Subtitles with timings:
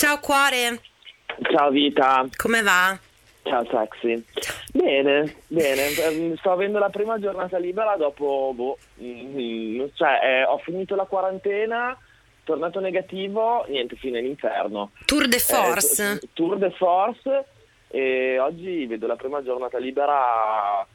[0.00, 0.80] Ciao cuore,
[1.50, 2.96] Ciao Vita, come va?
[3.42, 4.22] ciao sexy.
[4.72, 10.58] Bene, bene, ehm, sto avendo la prima giornata libera dopo, boh, mm, cioè eh, ho
[10.58, 11.98] finito la quarantena,
[12.44, 14.92] tornato negativo, niente, fine all'inferno.
[15.04, 16.18] Tour de Eh, force.
[16.20, 17.46] t- tour de force
[17.88, 20.86] e oggi vedo la prima giornata libera,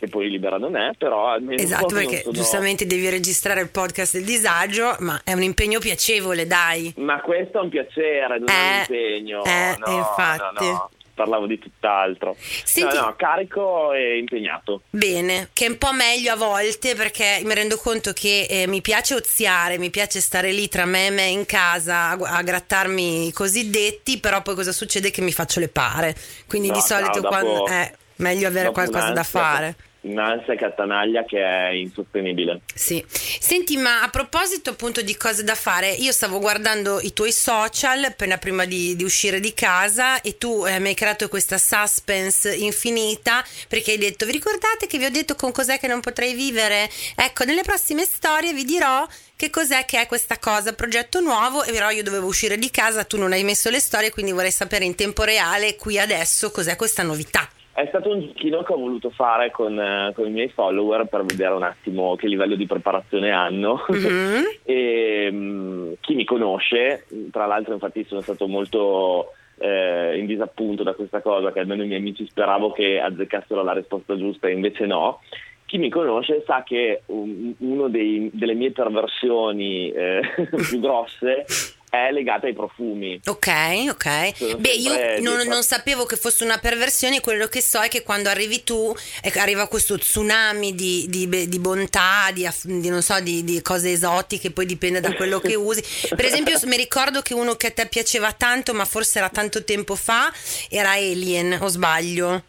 [0.00, 1.60] che poi libera non è, però almeno...
[1.62, 6.46] Esatto, perché sono- giustamente devi registrare il podcast del disagio, ma è un impegno piacevole,
[6.46, 6.92] dai.
[6.96, 9.44] Ma questo è un piacere, non è Eh, un impegno.
[9.44, 10.64] eh, no, infatti.
[10.64, 12.34] no, no, parlavo di tutt'altro.
[12.64, 14.80] Senti- No, no, carico e impegnato.
[14.88, 18.80] Bene, che è un po' meglio a volte perché mi rendo conto che eh, mi
[18.80, 23.26] piace oziare, mi piace stare lì tra me e me in casa a, a grattarmi
[23.26, 25.10] i cosiddetti, però poi cosa succede?
[25.10, 26.14] Che mi faccio le pare.
[26.46, 29.76] Quindi di solito ciao, dopo- quando è meglio avere qualcosa da fare.
[30.02, 32.62] Un'ansia cattanaglia che è insostenibile.
[32.74, 33.04] Sì.
[33.08, 38.04] Senti, ma a proposito appunto di cose da fare, io stavo guardando i tuoi social
[38.04, 42.54] appena prima di, di uscire di casa e tu eh, mi hai creato questa suspense
[42.54, 46.34] infinita perché hai detto, vi ricordate che vi ho detto con cos'è che non potrei
[46.34, 46.88] vivere?
[47.14, 51.72] Ecco, nelle prossime storie vi dirò che cos'è che è questa cosa, progetto nuovo, e
[51.72, 54.84] però io dovevo uscire di casa, tu non hai messo le storie, quindi vorrei sapere
[54.84, 57.48] in tempo reale, qui adesso, cos'è questa novità.
[57.72, 61.24] È stato un giochino che ho voluto fare con, eh, con i miei follower per
[61.24, 63.84] vedere un attimo che livello di preparazione hanno.
[63.88, 64.42] Mhm.
[64.64, 70.94] e mm, chi mi conosce, tra l'altro infatti sono stato molto eh, in disappunto da
[70.94, 74.86] questa cosa, che almeno i miei amici speravo che azzeccassero la risposta giusta e invece
[74.86, 75.20] no.
[75.64, 80.20] Chi mi conosce sa che una delle mie perversioni eh,
[80.68, 81.44] più grosse
[81.90, 83.20] è legata ai profumi.
[83.26, 83.48] Ok,
[83.90, 84.36] ok.
[84.36, 88.02] Sono Beh, io non, non sapevo che fosse una perversione, quello che so è che
[88.02, 88.94] quando arrivi tu
[89.34, 93.92] arriva questo tsunami di, di di bontà, di, aff- di, non so, di, di cose
[93.92, 95.82] esotiche, poi dipende da quello che usi.
[96.08, 99.64] Per esempio, mi ricordo che uno che a te piaceva tanto, ma forse era tanto
[99.64, 100.32] tempo fa,
[100.68, 102.44] era Alien, o sbaglio?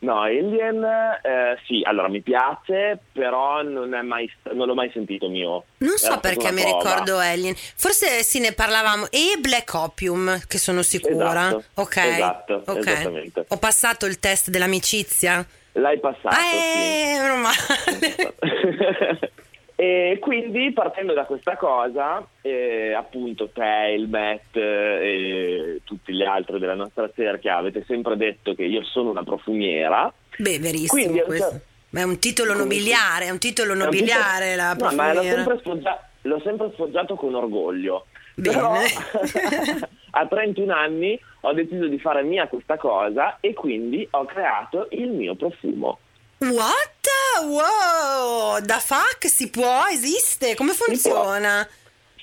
[0.00, 5.28] No, Alien, eh, sì, allora mi piace, però non, è mai, non l'ho mai sentito
[5.28, 5.64] mio.
[5.78, 7.54] Non so perché mi ricordo Alien.
[7.54, 9.10] Forse sì, ne parlavamo.
[9.10, 11.48] E Black Opium, che sono sicura.
[11.48, 11.96] Esatto, ok.
[11.96, 12.76] esatto, ok.
[12.78, 13.44] esattamente.
[13.48, 15.46] Ho passato il test dell'amicizia.
[15.72, 19.30] L'hai passato, eh, meno male.
[19.80, 26.22] e quindi partendo da questa cosa, eh, appunto te, il Matt eh, e tutti gli
[26.22, 30.12] altri della nostra cerchia avete sempre detto che io sono una profumiera.
[30.36, 31.60] Beh, verissimo Quindi questo.
[31.92, 35.36] Ma è un titolo nobiliare, è un titolo nobiliare la No, ma l'ho profumiera.
[35.36, 38.04] sempre, sfoggia- l'ho sempre sfoggiato con orgoglio.
[38.34, 38.54] Bene.
[38.54, 38.74] Però
[40.12, 45.08] a 31 anni ho deciso di fare mia questa cosa e quindi ho creato il
[45.08, 46.00] mio profumo.
[46.42, 47.06] What?
[47.44, 48.60] Wow!
[48.64, 49.84] Da fuck si può?
[49.90, 50.54] Esiste?
[50.54, 51.68] Come funziona?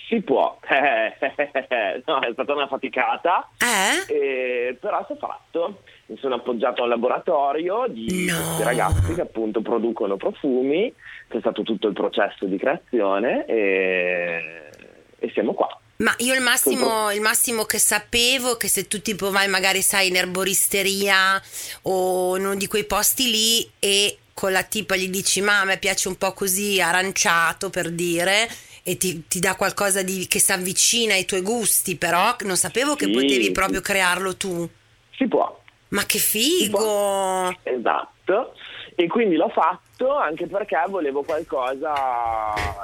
[0.07, 0.57] Si può,
[2.05, 4.13] no, è stata una faticata, Eh?
[4.13, 5.83] eh, però si è fatto.
[6.07, 8.63] Mi sono appoggiato a un laboratorio di No.
[8.63, 10.91] ragazzi che appunto producono profumi,
[11.27, 14.69] c'è stato tutto il processo di creazione e,
[15.19, 15.76] e siamo qua.
[15.97, 19.81] Ma io il massimo, il massimo che sapevo è che se tu tipo vai magari
[19.81, 21.41] sai in erboristeria
[21.83, 25.65] o in uno di quei posti lì e con la tipa gli dici ma a
[25.65, 28.47] me piace un po' così aranciato per dire
[28.83, 32.95] e ti, ti dà qualcosa di, che si avvicina ai tuoi gusti però non sapevo
[32.95, 33.51] che Sì, potevi sì.
[33.51, 34.69] proprio crearlo tu.
[35.15, 35.59] Si può.
[35.89, 37.57] Ma che figo!
[37.63, 38.53] Esatto,
[38.95, 41.93] e quindi l'ho fatto anche perché volevo qualcosa,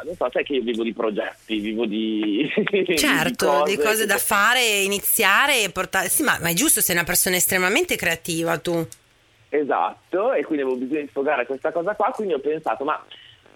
[0.03, 2.51] non so, sai che io vivo di progetti, vivo di...
[2.97, 6.09] Certo, di cose da che- fare, iniziare e portare.
[6.09, 8.85] Sì, ma, ma è giusto, sei una persona estremamente creativa tu.
[9.49, 12.99] Esatto, e quindi avevo bisogno di sfogare questa cosa qua, quindi ho pensato, ma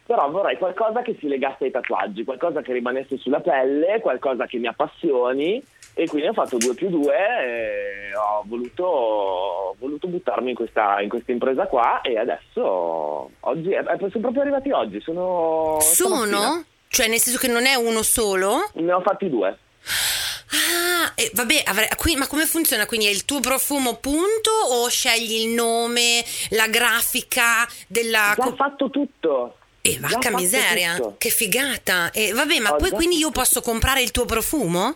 [0.06, 4.58] però vorrei qualcosa che si legasse ai tatuaggi, qualcosa che rimanesse sulla pelle, qualcosa che
[4.58, 5.62] mi appassioni,
[5.98, 11.02] e quindi ho fatto due più due e ho voluto, ho voluto buttarmi in questa,
[11.02, 15.80] in questa impresa qua e adesso, oggi, eh, sono proprio arrivati oggi, sono...
[15.82, 16.38] stamattina.
[16.38, 16.66] Sono?
[16.88, 18.70] Cioè, nel senso che non è uno solo?
[18.74, 19.58] Ne ho fatti due.
[20.50, 22.86] Ah, e vabbè, avrei- qui- ma come funziona?
[22.86, 28.36] Quindi è il tuo profumo punto o scegli il nome, la grafica della...
[28.38, 29.58] Già fatto tutto.
[29.82, 31.16] E Già vacca miseria, tutto.
[31.18, 32.12] che figata.
[32.12, 34.96] E vabbè, ma Ho poi quindi io posso comprare il tuo profumo?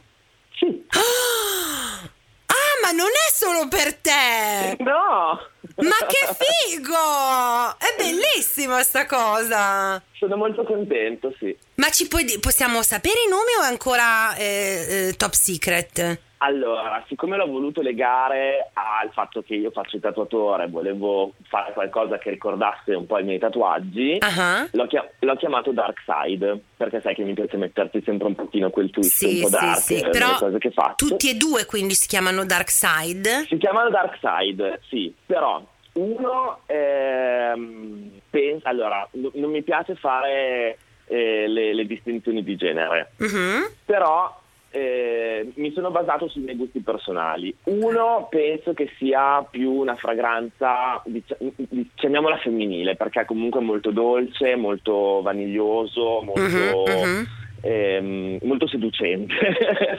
[0.62, 0.86] Sì.
[2.52, 4.76] Ah, ma non è solo per te!
[4.80, 5.40] No!
[5.78, 6.36] Ma che
[6.68, 7.78] figo!
[7.78, 10.02] È bellissima sta cosa!
[10.12, 11.58] Sono molto contento, sì.
[11.76, 16.20] Ma ci puoi possiamo sapere i nomi o è ancora eh, eh, top secret?
[16.44, 22.18] Allora, siccome l'ho voluto legare al fatto che io faccio il tatuatore, volevo fare qualcosa
[22.18, 27.00] che ricordasse un po' i miei tatuaggi, Ah, l'ho, chia- l'ho chiamato Dark Side, perché
[27.02, 29.78] sai che mi piace metterti sempre un pochino quel twist Sì, un po' sì, dark
[29.82, 31.06] sì, nelle però cose che faccio.
[31.08, 33.46] tutti e due quindi si chiamano Dark Side.
[33.48, 35.62] Si chiamano Dark Side, sì, però
[35.94, 43.12] uno ehm, pensa, allora, n- non mi piace fare eh, le, le distinzioni di genere,
[43.18, 43.70] Mhm.
[43.86, 44.40] però
[44.72, 47.54] eh, mi sono basato sui miei gusti personali.
[47.66, 51.04] Uno penso che sia più una fragranza,
[51.96, 57.28] chiamiamola femminile, perché è comunque molto dolce, molto vaniglioso, molto, Mhm, mhm.
[57.62, 59.34] ehm, molto seducente.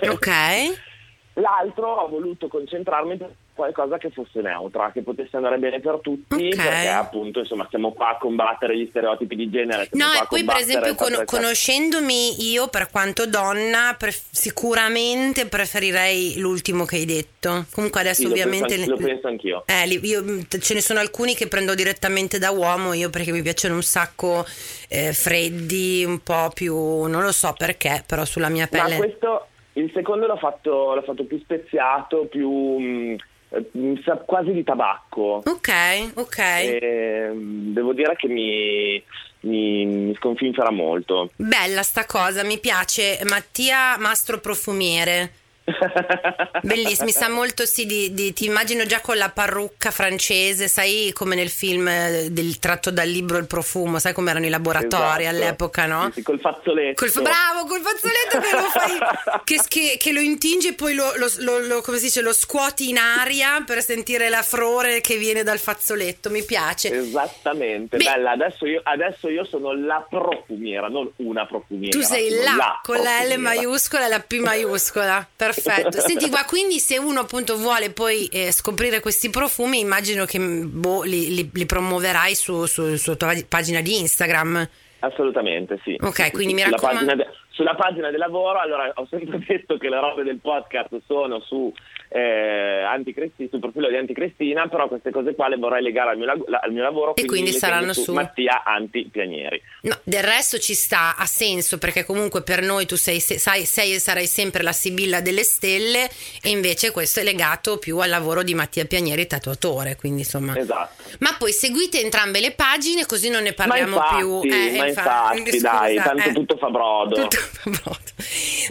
[0.08, 0.28] Ok.
[1.34, 3.25] L'altro ho voluto concentrarmi su
[3.55, 6.56] qualcosa che fosse neutra, che potesse andare bene per tutti, Ok.
[6.56, 9.88] perché appunto insomma stiamo qua a combattere gli stereotipi di genere.
[9.93, 16.84] No, e poi per esempio con- conoscendomi io per quanto donna, pref- sicuramente preferirei l'ultimo
[16.84, 17.64] che hai detto.
[17.73, 18.75] Comunque adesso Sì, lo ovviamente...
[18.75, 19.62] penso, lo penso anch'io.
[19.67, 23.43] Eh, io, mh, ce ne sono alcuni che prendo direttamente da uomo, io perché mi
[23.43, 24.44] piacciono un sacco
[24.88, 26.75] eh, freddi, un po' più,
[27.05, 28.96] non lo so perché, però sulla mia Ma pelle.
[28.96, 33.16] questo, il secondo l'ho fatto, l'ho fatto più speziato, più mh,
[33.50, 35.42] eh, mi sa quasi di tabacco.
[35.44, 36.38] Ok, ok.
[36.38, 39.02] Ehm, devo dire che mi,
[39.40, 41.30] mi, mi sconfinferà molto.
[41.36, 43.20] Bella sta cosa, mi piace.
[43.24, 45.32] Mattia Mastro Profumiere.
[46.62, 51.11] Bellissimo, mi sa molto sì di, di- ti immagino già con la parrucca francese, sai
[51.14, 55.25] come nel film eh, del tratto dal libro Il profumo, sai come erano i laboratori
[55.25, 55.37] Esatto.
[55.37, 56.05] all'epoca, no?
[56.06, 57.05] Sì, sì, col fazzoletto.
[57.05, 61.12] Col, bravo, col fazzoletto che lo fai, che, che- che lo intinge e poi lo,
[61.17, 65.17] lo- lo- lo- come si dice, lo scuoti in aria per sentire la frore che
[65.17, 66.91] viene dal fazzoletto, mi piace.
[66.97, 68.31] Esattamente, Beh- bella.
[68.32, 71.97] Adesso io, adesso io sono la profumiera, non una profumiera.
[71.97, 75.26] Tu sei là con la L maiuscola e la P maiuscola.
[75.35, 75.51] Perfetto.
[75.52, 81.02] Senti, ma quindi se uno appunto vuole poi eh, scoprire questi profumi, immagino che boh,
[81.02, 84.69] li, li- li promuoverai su, su- sulla tua pagina di Instagram.
[85.00, 85.96] Assolutamente sì.
[86.00, 89.76] Ok, quindi mi sulla raccomando- pagina, de- sulla pagina del lavoro, allora ho sempre detto
[89.76, 91.72] che le robe del podcast sono su
[92.14, 96.26] eh, Anticristina, sul profilo di Anticristina, però queste cose qua le vorrei legare al mio,
[96.26, 99.61] la- al mio lavoro, E quindi saranno su su- Mattia Anti Pianieri.
[99.82, 103.64] No, del resto ci sta, ha senso perché comunque per noi tu sei, se- sai,
[103.64, 106.09] sei e sarai sempre la Sibilla delle stelle
[106.43, 110.56] e invece questo è legato più al lavoro di Mattia Pianieri, tatuatore, quindi insomma...
[110.59, 111.01] Esatto.
[111.20, 114.43] Ma poi seguite entrambe le pagine così non ne parliamo ma più.
[114.43, 116.32] infatti, Eh, ma infa- infatti, scusa, dai, tanto eh.
[116.32, 117.14] tutto fa brodo.
[117.29, 118.00] Tutto fa brodo.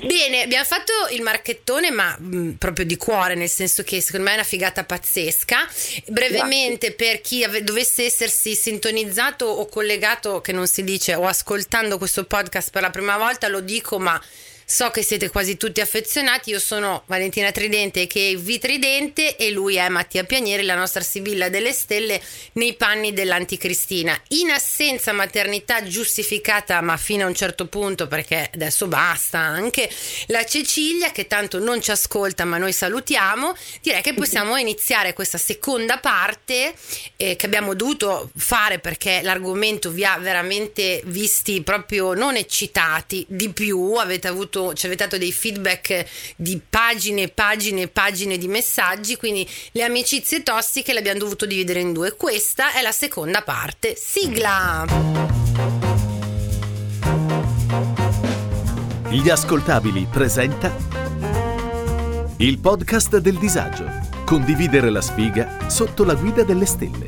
[0.06, 4.32] Bene, abbiamo fatto il marchettone, ma mh, proprio di cuore, nel senso che secondo me
[4.32, 5.68] è una figata pazzesca.
[6.08, 11.98] Brevemente, per chi ave- dovesse essersi sintonizzato o collegato, che non si dice, o ascoltando
[11.98, 14.20] questo podcast per la prima volta, lo dico, ma.
[14.72, 19.52] So che siete quasi tutti affezionati, io sono Valentina Tridente che è V Tridente e
[19.52, 22.22] lui è Mattia Pianieri, la nostra Sibilla delle Stelle
[22.54, 24.18] nei panni dell'anticristina.
[24.30, 29.90] In assenza maternità giustificata ma fino a un certo punto perché adesso basta anche
[30.28, 35.38] la Cecilia che tanto non ci ascolta ma noi salutiamo, direi che possiamo iniziare questa
[35.38, 36.74] seconda parte
[37.18, 43.50] eh, che abbiamo dovuto fare perché l'argomento vi ha veramente visti proprio non eccitati di
[43.50, 46.06] più, avete avuto ci avete dato dei feedback
[46.36, 51.80] di pagine pagine e pagine di messaggi, quindi le amicizie tossiche le abbiamo dovuto dividere
[51.80, 52.16] in due.
[52.16, 53.96] Questa è la seconda parte.
[53.96, 54.86] Sigla!
[59.10, 60.74] Gli ascoltabili presenta
[62.38, 63.86] il podcast del disagio.
[64.26, 67.08] Condividere la sfiga sotto la guida delle stelle.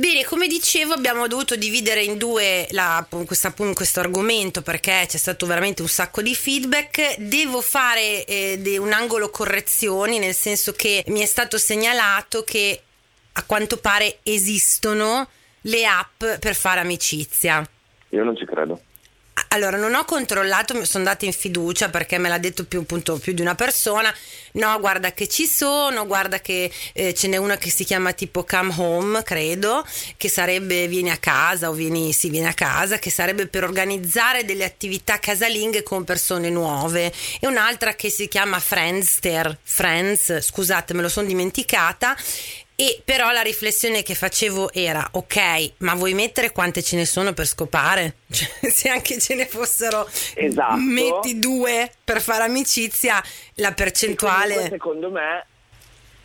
[0.00, 5.44] Bene, come dicevo, abbiamo dovuto dividere in due la- questa- questo argomento perché c'è stato
[5.44, 7.18] veramente un sacco di feedback.
[7.18, 12.80] Devo fare eh, un angolo correzioni, nel senso che mi è stato segnalato che
[13.32, 15.28] a quanto pare esistono
[15.64, 17.62] le app per fare amicizia.
[18.08, 18.80] Io non ci credo.
[19.52, 23.32] Allora, non ho controllato, sono andata in fiducia perché me l'ha detto più, appunto, più
[23.32, 24.14] di una persona.
[24.52, 28.44] No, guarda che ci sono, guarda che eh, ce n'è una che si chiama tipo
[28.44, 29.84] Come Home, credo,
[30.16, 34.44] che sarebbe vieni a casa o vieni, sì, vieni a casa, che sarebbe per organizzare
[34.44, 37.12] delle attività casalinghe con persone nuove.
[37.40, 42.16] E un'altra che si chiama Friendster, Friends, scusate, me lo sono dimenticata
[42.80, 47.34] e però la riflessione che facevo era: ok, ma vuoi mettere quante ce ne sono
[47.34, 48.14] per scopare?
[48.30, 50.76] Cioè, se anche ce ne fossero, esatto.
[50.76, 53.22] metti due per fare amicizia,
[53.56, 54.68] la percentuale.
[54.70, 55.46] secondo me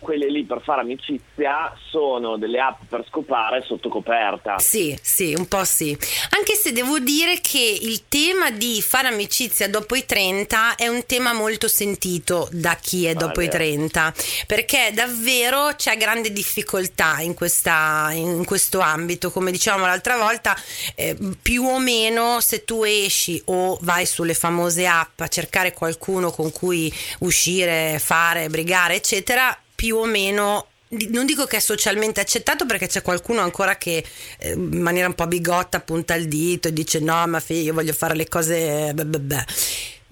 [0.05, 4.59] quelle lì per fare amicizia sono delle app per scopare sotto coperta.
[4.59, 5.97] Sì, sì, un po' sì.
[6.29, 11.07] Anche se devo dire che il tema di fare amicizia dopo i 30 è un
[11.07, 13.47] tema molto sentito da chi è dopo vale.
[13.47, 14.13] i 30,
[14.45, 19.31] perché davvero c'è grande difficoltà in, questa, in questo ambito.
[19.31, 20.55] Come dicevamo l'altra volta,
[20.93, 26.29] eh, più o meno se tu esci o vai sulle famose app a cercare qualcuno
[26.29, 30.67] con cui uscire, fare, brigare, eccetera, più o meno
[31.10, 34.03] non dico che è socialmente accettato perché c'è qualcuno ancora che
[34.38, 37.74] eh, in maniera un po' bigotta punta il dito e dice no ma figlio io
[37.74, 39.46] voglio fare le cose beh, beh, beh.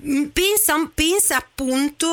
[0.06, 2.08] Mm, pensa, pensa appunto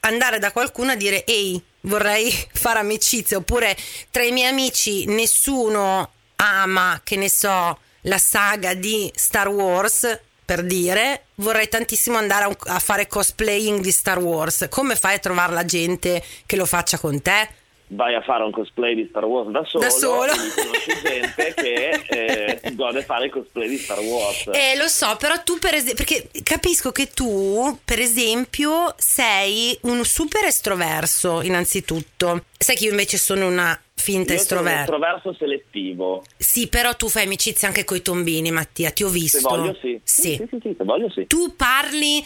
[0.00, 3.76] andare da qualcuno a dire ehi vorrei fare amicizia oppure
[4.10, 10.62] tra i miei amici nessuno ama che ne so la saga di Star Wars per
[10.62, 14.66] dire, vorrei tantissimo andare a, un, a, fare cosplaying di Star Wars.
[14.68, 17.48] Come fai a trovare la gente che lo faccia con te?
[17.94, 20.32] Vai a fare un cosplay di Star Wars da solo, da solo.
[20.32, 24.50] conosci gente che eh, gode fare il cosplay di Star Wars.
[24.52, 30.04] Eh, lo so, però tu per esempio, perché capisco che tu, per esempio, sei un
[30.04, 32.44] super estroverso, innanzitutto.
[32.58, 34.80] Sai che io invece sono una finta estroverso.
[34.80, 36.24] estroverso selettivo.
[36.36, 39.38] Sì, però tu fai amicizia anche con i tombini, Mattia, ti ho visto.
[39.38, 40.00] Se voglio sì.
[40.02, 41.26] Sì, sì, sì, sì, se voglio sì.
[41.26, 42.24] Tu parli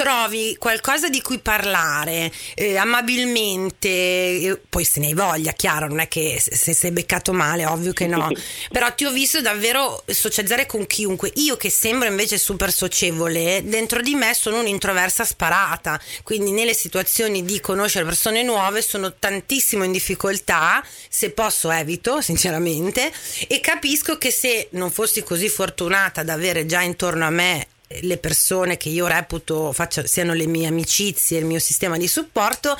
[0.00, 5.98] trovi qualcosa di cui parlare eh, amabilmente, eh, poi se ne hai voglia, chiaro, non
[5.98, 8.30] è che se sei beccato male, ovvio che no,
[8.72, 11.30] però ti ho visto davvero socializzare con chiunque.
[11.34, 17.44] Io che sembro invece super socievole, dentro di me sono un'introversa sparata, quindi nelle situazioni
[17.44, 23.12] di conoscere persone nuove sono tantissimo in difficoltà, se posso evito, sinceramente,
[23.46, 27.66] e capisco che se non fossi così fortunata ad avere già intorno a me
[28.02, 32.76] le persone che io reputo faccia, siano le mie amicizie, il mio sistema di supporto,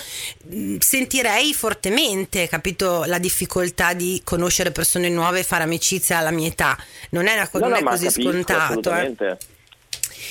[0.55, 6.47] mm, sentirei fortemente, capito, la difficoltà di conoscere persone nuove e fare amicizia alla mia
[6.47, 6.77] età.
[7.11, 8.95] Non è, una, no, non no, è così capisco, scontato.
[8.95, 9.37] Eh.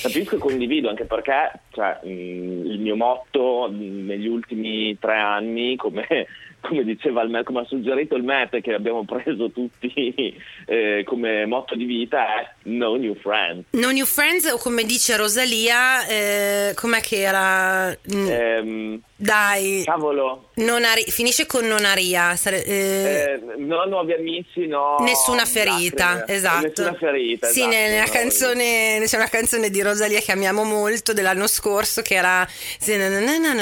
[0.02, 5.76] Capisco e condivido anche perché cioè, mm, il mio motto mm, negli ultimi tre anni,
[5.76, 6.26] come
[6.60, 9.92] come diceva il, come ha suggerito il MEP che abbiamo preso tutti
[10.66, 13.66] eh, come motto di vita è no new friends.
[13.70, 17.88] No new friends o come dice Rosalia, eh, com'è che era?
[17.90, 18.28] Mm.
[18.28, 19.82] Ehm, dai.
[19.84, 20.48] Cavolo.
[20.54, 22.34] Ari- finisce con nonaria.
[22.36, 24.96] Sare- eh, eh, no nuovi amici, no.
[25.00, 26.38] Nessuna ferita, lacrime.
[26.38, 26.66] esatto.
[26.66, 27.46] Nessuna ferita.
[27.48, 32.00] Sì, esatto, nella no, canzone, c'è una canzone di Rosalia che amiamo molto dell'anno scorso
[32.00, 32.48] che era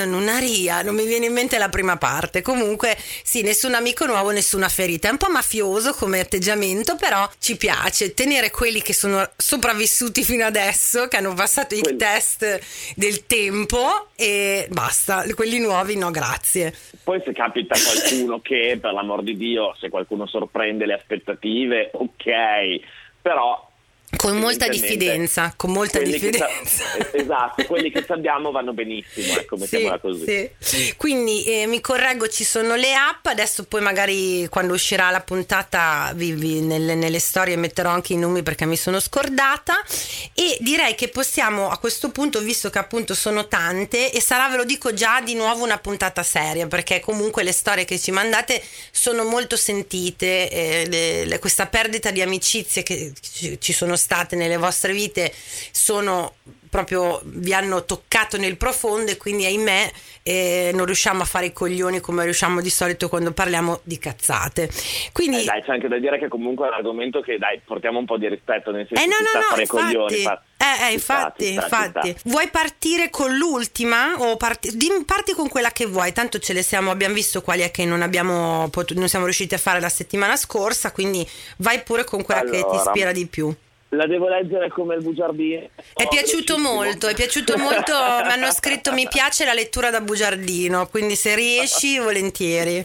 [0.07, 2.41] nonaria, non mi viene in mente la prima parte.
[2.41, 5.09] Comunque, sì, nessun amico nuovo, nessuna ferita.
[5.09, 10.45] È un po' mafioso come atteggiamento, però ci piace tenere quelli che sono sopravvissuti fino
[10.45, 12.61] adesso, che hanno passato i test
[12.95, 15.25] del tempo e basta.
[15.35, 16.75] Quelli nuovi no grazie.
[17.05, 22.81] Poi se capita qualcuno che per l'amor di Dio, se qualcuno sorprende le aspettative, ok,
[23.21, 23.68] però
[24.17, 26.49] con molta diffidenza, con molta diffidenza.
[26.65, 30.51] Sa- esatto, quelli che sappiamo vanno benissimo, ecco, mettiamola sì, così.
[30.59, 30.95] Sì.
[30.97, 36.13] Quindi eh, mi correggo, ci sono le app, adesso poi magari quando uscirà la puntata
[36.15, 39.85] vi, vi, nelle, nelle, storie metterò anche i nomi perché mi sono scordata
[40.33, 44.57] e direi che possiamo a questo punto, visto che appunto sono tante, e sarà, ve
[44.57, 48.63] lo dico già, di nuovo una puntata seria, perché comunque le storie che ci mandate
[48.91, 54.37] sono molto sentite, eh, le, le, questa perdita di amicizie che ci, ci sono state
[54.37, 55.33] nelle vostre vite
[55.71, 56.35] sono
[56.69, 59.91] proprio vi hanno toccato nel profondo e quindi ahimè
[60.23, 64.69] eh, non riusciamo a fare i coglioni come riusciamo di solito quando parliamo di cazzate.
[65.13, 67.99] Quindi eh dai, c'è anche da dire che comunque è un argomento che dai, portiamo
[67.99, 70.17] un po' di rispetto nel senso eh no, no, no, fare infatti, coglioni.
[70.23, 70.43] Fa...
[70.59, 72.17] Eh, eh, infatti, sta, infatti.
[72.25, 74.71] Vuoi partire con l'ultima o parti,
[75.07, 76.13] parti con quella che vuoi?
[76.13, 79.55] Tanto ce le siamo, abbiamo visto quali è che non abbiamo potuto, non siamo riusciti
[79.55, 81.27] a fare la settimana scorsa, quindi
[81.59, 83.55] vai pure con quella allora, che ti ispira di più.
[83.91, 85.69] La devo leggere come il bugiardino.
[85.95, 87.93] È oh, piaciuto molto, è piaciuto molto.
[87.93, 92.85] mi hanno scritto mi piace la lettura da bugiardino, quindi se riesci volentieri.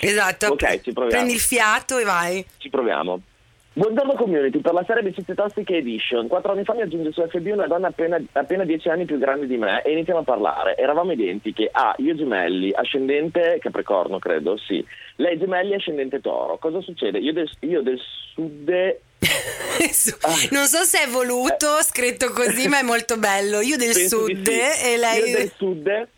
[0.00, 0.46] Esatto.
[0.52, 1.08] Ok, ci proviamo.
[1.08, 2.44] Prendi il fiato e vai.
[2.56, 3.20] Ci proviamo.
[3.78, 6.26] Buongiorno community, per la serie Amicizie Tossiche Edition.
[6.26, 9.46] Quattro anni fa mi aggiunge su FB una donna appena, appena dieci anni più grande
[9.46, 10.76] di me e iniziamo a parlare.
[10.76, 11.68] Eravamo identiche.
[11.70, 14.84] Ah, io gemelli, ascendente Capricorno credo, sì.
[15.16, 16.58] Lei gemelli, ascendente Toro.
[16.58, 17.18] Cosa succede?
[17.18, 18.00] Io del, io del
[18.34, 18.96] sud...
[20.50, 23.60] non so se è voluto, scritto così, ma è molto bello.
[23.60, 24.60] Io del Penso sud sì.
[24.84, 25.30] e lei...
[25.30, 26.08] Io del sud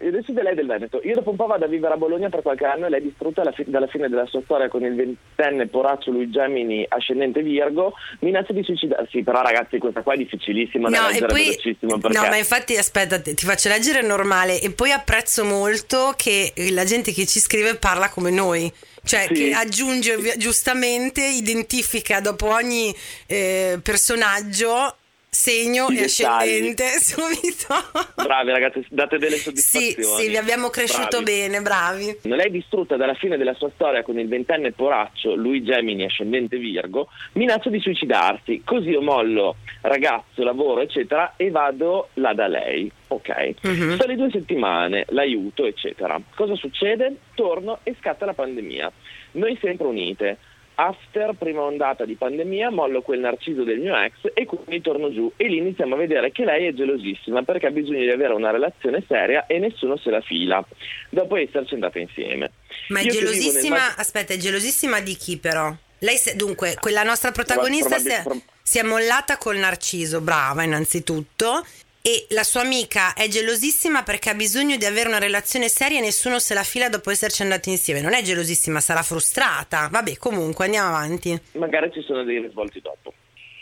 [0.00, 1.00] adesso lei è del Veneto.
[1.04, 3.02] Io dopo un po' vado a vivere a Bologna per qualche anno e lei è
[3.02, 7.94] distrutta fi- dalla fine della sua storia con il ventenne poraccio lui Gemini ascendente Virgo,
[8.20, 9.22] minaccia di suicidarsi.
[9.22, 12.18] Però ragazzi questa qua è difficilissima da No, e leggere poi, velocissimo perché...
[12.18, 17.12] no, ma infatti aspetta, ti faccio leggere normale e poi apprezzo molto che la gente
[17.12, 18.72] che ci scrive parla come noi.
[19.04, 19.34] Cioè Sì.
[19.34, 22.94] che aggiunge giustamente, identifica dopo ogni
[23.26, 24.96] eh, personaggio
[25.34, 26.48] segno I e dettagli.
[26.50, 27.74] ascendente subito.
[28.22, 30.22] Bravi ragazzi, date delle sì, soddisfazioni.
[30.22, 31.24] sì, vi abbiamo cresciuto Bravi.
[31.24, 32.18] bene, bravi.
[32.22, 36.56] Lei è distrutta dalla fine della sua storia con il ventenne poraccio, lui Gemini, ascendente
[36.56, 38.62] Virgo, minaccia di suicidarsi.
[38.64, 42.90] Così io mollo ragazzo, lavoro, eccetera, e vado là da lei.
[43.08, 43.54] Ok.
[43.62, 43.94] Mhm.
[43.94, 46.18] Sto lì due settimane, l'aiuto, eccetera.
[46.34, 47.16] Cosa succede?
[47.34, 48.90] Torno e scatta la pandemia.
[49.32, 50.38] Noi sempre unite.
[50.76, 55.30] After prima ondata di pandemia mollo quel narciso del mio ex e quindi torno giù
[55.36, 58.50] e lì iniziamo a vedere che lei è gelosissima perché ha bisogno di avere una
[58.50, 60.64] relazione seria e nessuno se la fila
[61.10, 62.50] dopo esserci andata insieme.
[62.88, 65.72] Ma è Io nel gelosissima, mag- aspetta, è gelosissima di chi però?
[66.00, 70.62] Lei se- dunque, quella nostra protagonista si è, probabil- si è mollata col narciso, brava
[70.62, 71.64] innanzitutto,
[72.06, 76.02] e la sua amica è gelosissima perché ha bisogno di avere una relazione seria e
[76.02, 78.02] nessuno se la fila dopo esserci andati insieme.
[78.02, 79.88] Non è gelosissima, sarà frustrata.
[79.90, 81.34] Vabbè, comunque andiamo avanti.
[81.52, 83.14] magari ci sono dei risvolti dopo.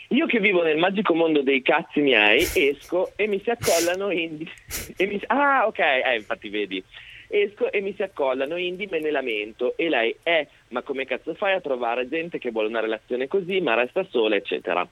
[0.09, 4.45] Io che vivo nel magico mondo dei cazzi miei, esco e mi si accollano indi.
[4.99, 6.83] mi Ah, ok, eh, infatti vedi.
[7.29, 9.77] Esco e mi si accollano indi, me ne lamento.
[9.77, 13.61] E lei, eh, ma come cazzo fai a trovare gente che vuole una relazione così,
[13.61, 14.85] ma resta sola, eccetera.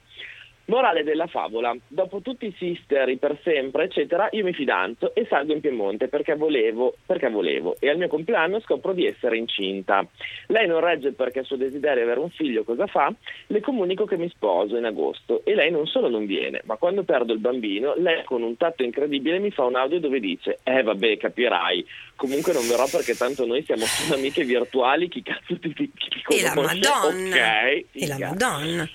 [0.72, 5.52] Morale della favola, dopo tutti i sisteri per sempre, eccetera, io mi fidanzo e salgo
[5.52, 10.02] in Piemonte perché volevo, perché volevo e al mio compleanno scopro di essere incinta.
[10.46, 13.12] Lei non regge perché il suo desiderio è avere un figlio, cosa fa?
[13.48, 17.02] Le comunico che mi sposo in agosto e lei non solo non viene, ma quando
[17.02, 20.82] perdo il bambino, lei con un tatto incredibile mi fa un audio dove dice eh
[20.82, 21.86] vabbè capirai,
[22.16, 26.22] comunque non verrò perché tanto noi siamo solo amiche virtuali, chi cazzo ti, ti, ti
[26.28, 26.54] E la?
[26.54, 27.36] Madonna.
[27.36, 28.16] Ok, E la.
[28.18, 28.88] Madonna.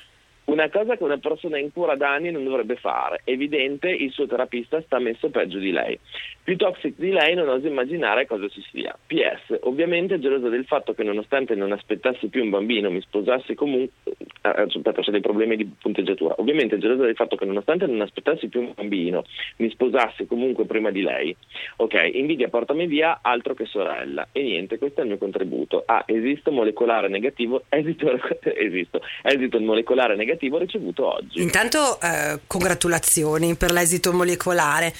[0.48, 3.20] Una cosa che una persona in cura da anni non dovrebbe fare.
[3.26, 6.00] Evidente, il suo terapista sta messo peggio di lei.
[6.42, 8.98] Più toxic di lei non oso immaginare cosa ci sia.
[9.08, 14.14] PS, ovviamente gelosa del fatto che nonostante non aspettassi più un bambino, mi sposassi comunque...
[14.42, 16.36] eh, aspetta, c'è dei problemi di punteggiatura.
[16.38, 19.26] Ovviamente gelosa del fatto che nonostante non aspettassi più un bambino,
[19.58, 21.36] mi sposassi comunque prima di lei.
[21.76, 24.30] Ok, invidia portami via, altro che sorella.
[24.32, 25.84] E niente, questo è il mio contributo.
[25.86, 28.18] Ah, esito molecolare negativo, esito,
[28.56, 31.42] esisto, esito molecolare negativo ricevuto oggi.
[31.42, 34.94] Intanto eh, congratulazioni per l'esito molecolare.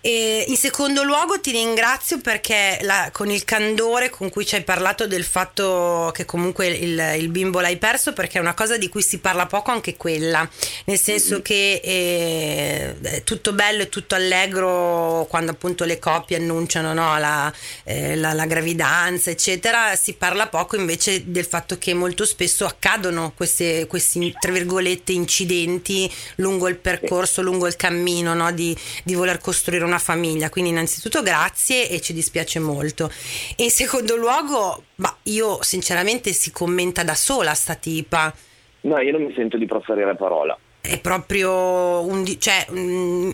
[0.00, 4.62] E in secondo luogo ti ringrazio perché la- con il candore con cui ci hai
[4.62, 8.88] parlato del fatto che comunque il, il bimbo l'hai perso, perché è una cosa di
[8.88, 10.48] cui si parla poco anche quella,
[10.84, 16.92] nel senso che eh, è tutto bello e tutto allegro quando appunto le coppie annunciano
[16.92, 17.52] no, la,
[17.84, 23.32] eh, la- la gravidanza, eccetera, si parla poco invece del fatto che molto spesso accadono
[23.34, 24.66] queste, questi, tra virgolette,
[25.12, 30.50] incidenti lungo il percorso, lungo il cammino no, di, di voler costruire una famiglia.
[30.50, 33.10] Quindi innanzitutto grazie e ci dispiace molto.
[33.56, 38.34] In secondo luogo, ma io sinceramente si commenta da sola sta tipa
[38.80, 40.56] No, io non mi sento di proferire parola.
[40.88, 43.30] È proprio un cioè mm,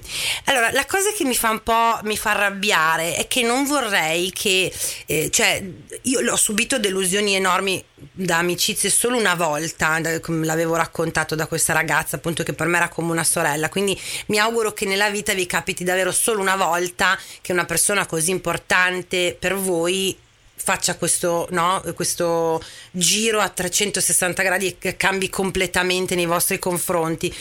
[0.47, 4.33] allora la cosa che mi fa un po' mi fa arrabbiare è che non vorrei
[4.33, 4.73] che
[5.07, 5.63] eh, cioè
[6.03, 11.73] io ho subito delusioni enormi da amicizie solo una volta da- l'avevo raccontato da questa
[11.73, 13.69] ragazza appunto che per me era come una sorella.
[13.69, 18.07] Quindi mi auguro che nella vita vi capiti davvero solo una volta che una persona
[18.07, 20.17] così importante per voi
[20.65, 22.59] faccia questo, no, questo
[22.91, 27.33] giro a 360 gradi e cambi completamente nei vostri confronti.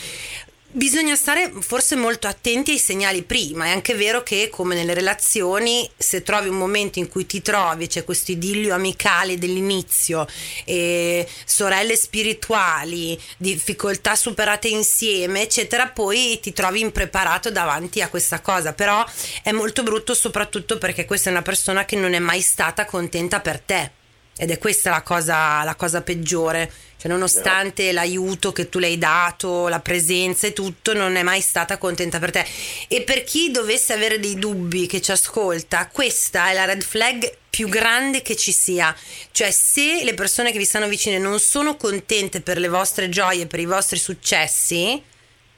[0.76, 3.66] Bisogna stare forse molto attenti ai segnali prima.
[3.66, 7.86] È anche vero che, come nelle relazioni, se trovi un momento in cui ti trovi,
[7.86, 10.26] c'è questo idillio amicale dell'inizio,
[10.64, 18.72] e sorelle spirituali, difficoltà superate insieme, eccetera, poi ti trovi impreparato davanti a questa cosa.
[18.72, 19.04] Però
[19.44, 23.38] è molto brutto, soprattutto perché questa è una persona che non è mai stata contenta
[23.38, 24.02] per te.
[24.36, 26.70] Ed è questa la cosa, la cosa peggiore.
[26.96, 31.40] Cioè, nonostante l'aiuto che tu le hai dato, la presenza e tutto, non è mai
[31.40, 32.46] stata contenta per te.
[32.88, 37.32] E per chi dovesse avere dei dubbi che ci ascolta, questa è la red flag
[37.50, 38.94] più grande che ci sia.
[39.30, 43.46] Cioè, se le persone che vi stanno vicine non sono contente per le vostre gioie,
[43.46, 45.00] per i vostri successi,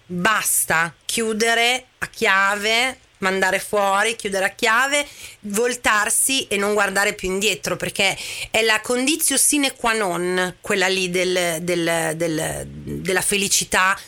[0.05, 5.07] basta chiudere a chiave mandare fuori, chiudere a chiave,
[5.40, 8.16] voltarsi e non guardare più indietro perché
[8.50, 13.98] è la condizio sine qua non quella lì del, del, del, della felicità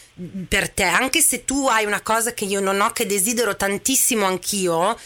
[0.48, 4.26] per te, anche se tu hai una cosa che io non ho, che desidero tantissimo
[4.26, 4.98] anch'io,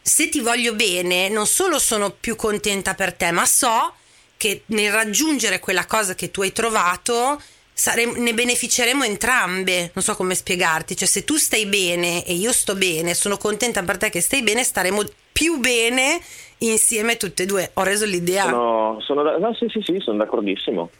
[0.00, 3.94] se ti voglio bene, non solo sono più contenta per te, ma so
[4.36, 7.40] che nel raggiungere quella cosa che tu hai trovato,
[7.82, 9.90] Sare- ne beneficeremo entrambe.
[9.92, 10.94] Non so come spiegarti.
[10.94, 14.44] Cioè, se tu stai bene e io sto bene, sono contenta per te che stai
[14.44, 16.20] bene, staremo più bene
[16.58, 17.70] insieme tutte e due.
[17.74, 18.48] Ho reso l'idea.
[18.48, 20.90] No, sono da- no, sì, sì, sì, sono d'accordissimo.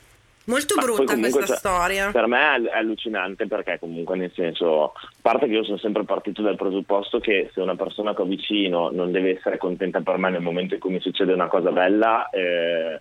[0.46, 2.10] Molto brutta questa cioè, storia.
[2.10, 6.42] Per me è allucinante perché comunque nel senso, a parte che io sono sempre partito
[6.42, 10.30] dal presupposto che se una persona che ho vicino non deve essere contenta per me
[10.30, 13.00] nel momento in cui mi succede una cosa bella, eh,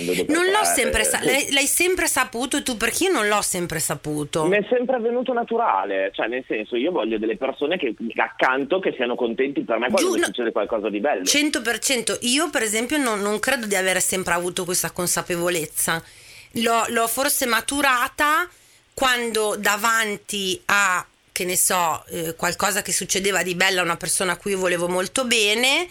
[0.00, 3.78] non, non l'ho sempre saputo, l'hai, l'hai, sempre saputo tu perché io non l'ho sempre
[3.78, 4.46] saputo.
[4.46, 8.92] Mi è sempre venuto naturale, cioè nel senso io voglio delle persone che accanto che
[8.96, 11.24] siano contenti per me quando Giù, mi succede qualcosa di bello.
[11.24, 16.02] 100%, io per esempio non, non credo di avere sempre avuto questa consapevolezza,
[16.52, 18.48] l'ho, l'ho forse maturata
[18.94, 24.32] quando davanti a, che ne so, eh, qualcosa che succedeva di bello a una persona
[24.32, 25.88] a cui io volevo molto bene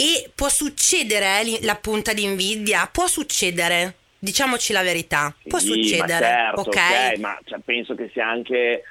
[0.00, 5.66] e può succedere eh, la punta di invidia, può succedere, diciamoci la verità, può sì,
[5.66, 7.12] succedere, certo, okay?
[7.14, 7.18] ok?
[7.18, 8.82] Ma cioè, penso che sia anche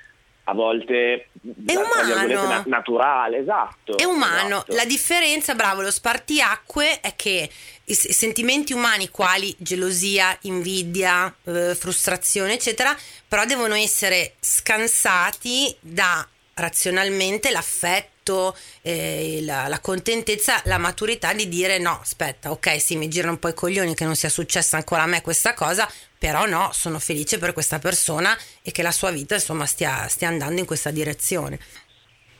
[0.50, 1.30] a volte
[1.66, 2.64] è umano.
[2.66, 3.98] naturale, esatto.
[3.98, 4.58] È umano.
[4.58, 4.76] Esatto.
[4.76, 7.50] La differenza, bravo, lo spartiacque è che
[7.84, 12.96] i sentimenti umani quali gelosia, invidia, eh, frustrazione, eccetera,
[13.28, 16.28] però devono essere scansati da
[16.60, 23.08] razionalmente l'affetto, eh, la, la, contentezza, la maturità di dire no, aspetta, ok, sì, mi
[23.08, 26.46] girano un po' i coglioni che non sia successa ancora a me questa cosa, però
[26.46, 30.60] no, sono felice per questa persona e che la sua vita insomma stia, stia andando
[30.60, 31.60] in questa direzione.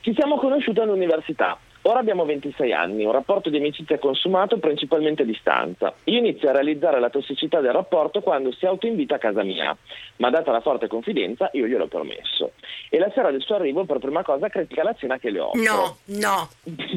[0.00, 5.24] Ci siamo conosciuti all'università Ora abbiamo 26 anni, un rapporto di amicizia consumato principalmente a
[5.24, 5.94] distanza.
[6.04, 9.74] Io inizio a realizzare la tossicità del rapporto quando si autoinvita a casa mia,
[10.16, 12.52] ma data la forte confidenza io gliel'ho permesso.
[12.90, 15.62] E la sera del suo arrivo per prima cosa critica la cena che le offro.
[15.62, 16.50] No, no,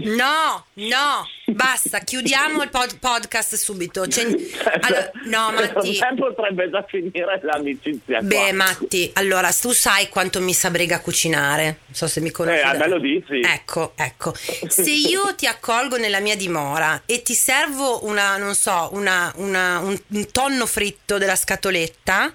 [0.03, 4.05] no, no, basta, chiudiamo il pod- podcast subito.
[4.05, 4.25] Cioè,
[4.81, 5.99] allora, no, Matti.
[6.17, 8.21] potrebbe già finire l'amicizia.
[8.21, 8.53] Beh, qua.
[8.53, 11.63] Matti, allora tu sai quanto mi sa brega cucinare.
[11.63, 12.59] Non so se mi conosci.
[12.67, 13.39] Eh, me lo dici.
[13.39, 14.33] Ecco, ecco
[14.73, 19.79] se io ti accolgo nella mia dimora e ti servo una, non so, una, una,
[19.79, 22.33] un, un tonno fritto della scatoletta,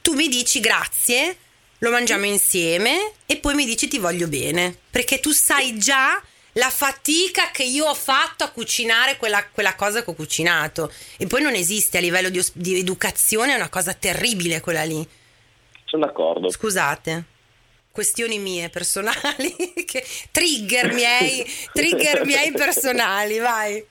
[0.00, 1.36] tu mi dici grazie,
[1.78, 6.20] lo mangiamo insieme e poi mi dici ti voglio bene, perché tu sai già
[6.52, 10.90] la fatica che io ho fatto a cucinare quella, quella, cosa che ho cucinato.
[11.16, 15.06] E poi non esiste a livello di, di, educazione, è una cosa terribile quella lì.
[15.84, 16.50] Sono d'accordo.
[16.50, 17.36] Scusate
[17.98, 19.50] questioni mie personali,
[19.84, 23.84] che, trigger miei, trigger miei personali, vai.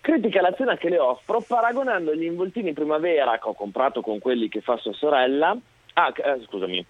[0.00, 4.48] Critica la cena che le offro paragonando gli involtini primavera che ho comprato con quelli
[4.48, 5.56] che fa sua sorella.
[5.92, 6.84] Ah, eh, scusami.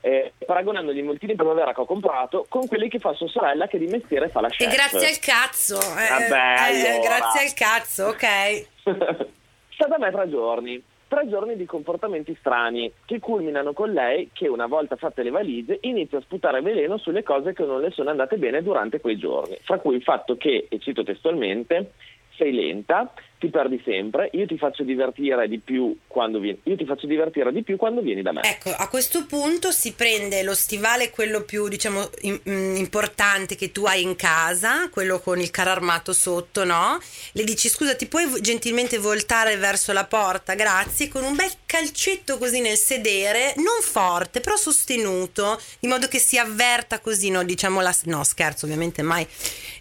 [0.00, 3.78] Eh, paragonando gli involtini primavera che ho comprato con quelli che fa sua sorella che
[3.78, 4.66] di mestiere fa la chef.
[4.66, 5.78] E grazie al cazzo.
[5.78, 7.00] Eh, Vabbè, eh, allora.
[7.00, 8.66] grazie al cazzo, ok.
[9.70, 14.46] Sta da me tre giorni tre giorni di comportamenti strani che culminano con lei che
[14.46, 18.10] una volta fatte le valigie inizia a sputare veleno sulle cose che non le sono
[18.10, 21.92] andate bene durante quei giorni, fra cui il fatto che, e cito testualmente,
[22.36, 26.84] sei lenta, ti perdi sempre, io ti faccio divertire di più quando vieni, io ti
[26.84, 28.42] faccio divertire di più quando vieni da me.
[28.42, 32.40] Ecco, a questo punto si prende lo stivale quello più, diciamo, in,
[32.76, 36.98] importante che tu hai in casa, quello con il carro armato sotto, no?
[37.32, 40.54] Le dici "Scusa, ti puoi gentilmente voltare verso la porta?
[40.54, 46.18] Grazie", con un bel calcetto così nel sedere, non forte, però sostenuto, in modo che
[46.18, 49.26] si avverta così, no, diciamo la no, scherzo, ovviamente mai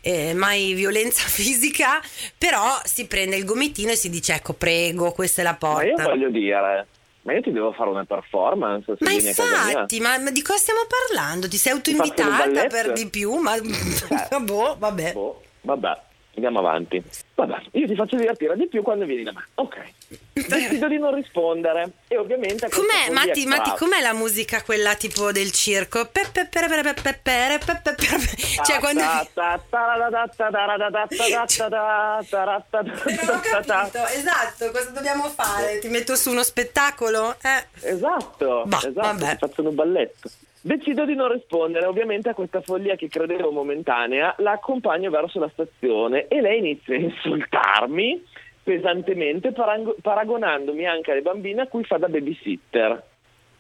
[0.02, 2.02] eh, mai violenza fisica,
[2.38, 5.81] però si prende il gomitino e si dice ecco prego, questa è la porta.
[5.81, 6.88] Ma io voglio dire,
[7.23, 8.95] ma io ti devo fare una performance.
[8.99, 11.47] Ma infatti, ma, ma, di cosa stiamo parlando?
[11.47, 13.33] Ti sei autoinvitata per di più?
[13.38, 15.13] Ma eh, boh, vabbè.
[15.13, 16.01] Boh, vabbè
[16.38, 17.04] andiamo avanti.
[17.36, 19.45] Vabbè, io ti faccio divertire di più quando vieni da me.
[19.56, 19.93] Ok.
[20.34, 21.91] Decido di non rispondere.
[22.08, 22.69] E ovviamente.
[22.69, 26.10] Com'è, Matti, Matti, com'è la musica quella tipo del circo?
[28.63, 29.02] Cioè, quando.
[34.13, 35.80] Esatto, cosa dobbiamo fare?
[35.80, 37.36] Ti metto su uno spettacolo?
[37.41, 37.89] Eh.
[37.89, 40.30] Esatto, esatto, ti faccio un balletto.
[40.67, 45.47] Decido di non rispondere, ovviamente a questa follia che credevo momentanea, la accompagno verso la
[45.47, 48.21] stazione e lei inizia a insultarmi
[48.63, 53.01] pesantemente parang- paragonandomi anche alle bambine a cui fa da babysitter.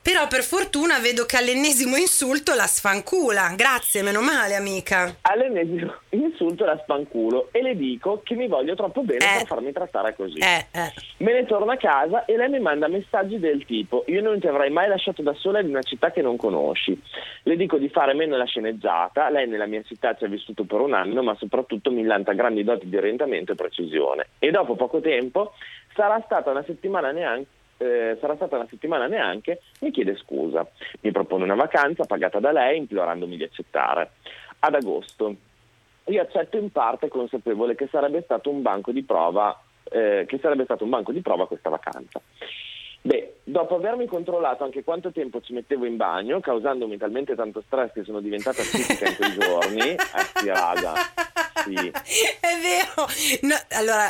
[0.07, 3.51] Però per fortuna vedo che all'ennesimo insulto la sfancula.
[3.57, 5.17] Grazie, meno male, amica.
[5.19, 9.37] All'ennesimo insulto la spanculo e le dico che mi voglio troppo bene Eh.
[9.39, 10.39] per farmi trattare così.
[10.39, 10.93] Eh, eh.
[11.17, 14.47] Me ne torno a casa e lei mi manda messaggi del tipo: Io non ti
[14.47, 16.97] avrei mai lasciato da sola in una città che non conosci.
[17.43, 19.29] Le dico di fare meno la sceneggiata.
[19.29, 22.63] Lei nella mia città ci ha vissuto per un anno, ma soprattutto mi lanta grandi
[22.63, 24.27] doti di orientamento e precisione.
[24.39, 25.51] E dopo poco tempo,
[25.93, 27.55] sarà stata una settimana neanche.
[27.77, 30.67] Eh, sarà stata una settimana neanche, mi chiede scusa.
[31.01, 34.11] Mi propone una vacanza pagata da lei, implorandomi di accettare.
[34.59, 35.35] Ad agosto,
[36.05, 40.63] io accetto in parte consapevole che sarebbe stato un banco di prova, eh, che sarebbe
[40.63, 42.21] stato un banco di prova questa vacanza.
[43.01, 47.93] Beh, dopo avermi controllato anche quanto tempo ci mettevo in bagno, causandomi talmente tanto stress
[47.93, 49.97] che sono diventata psichica in quei giorni, eh
[50.35, 50.93] sì, raga,
[51.63, 51.73] sì.
[51.87, 53.07] È vero.
[53.43, 54.09] No, allora,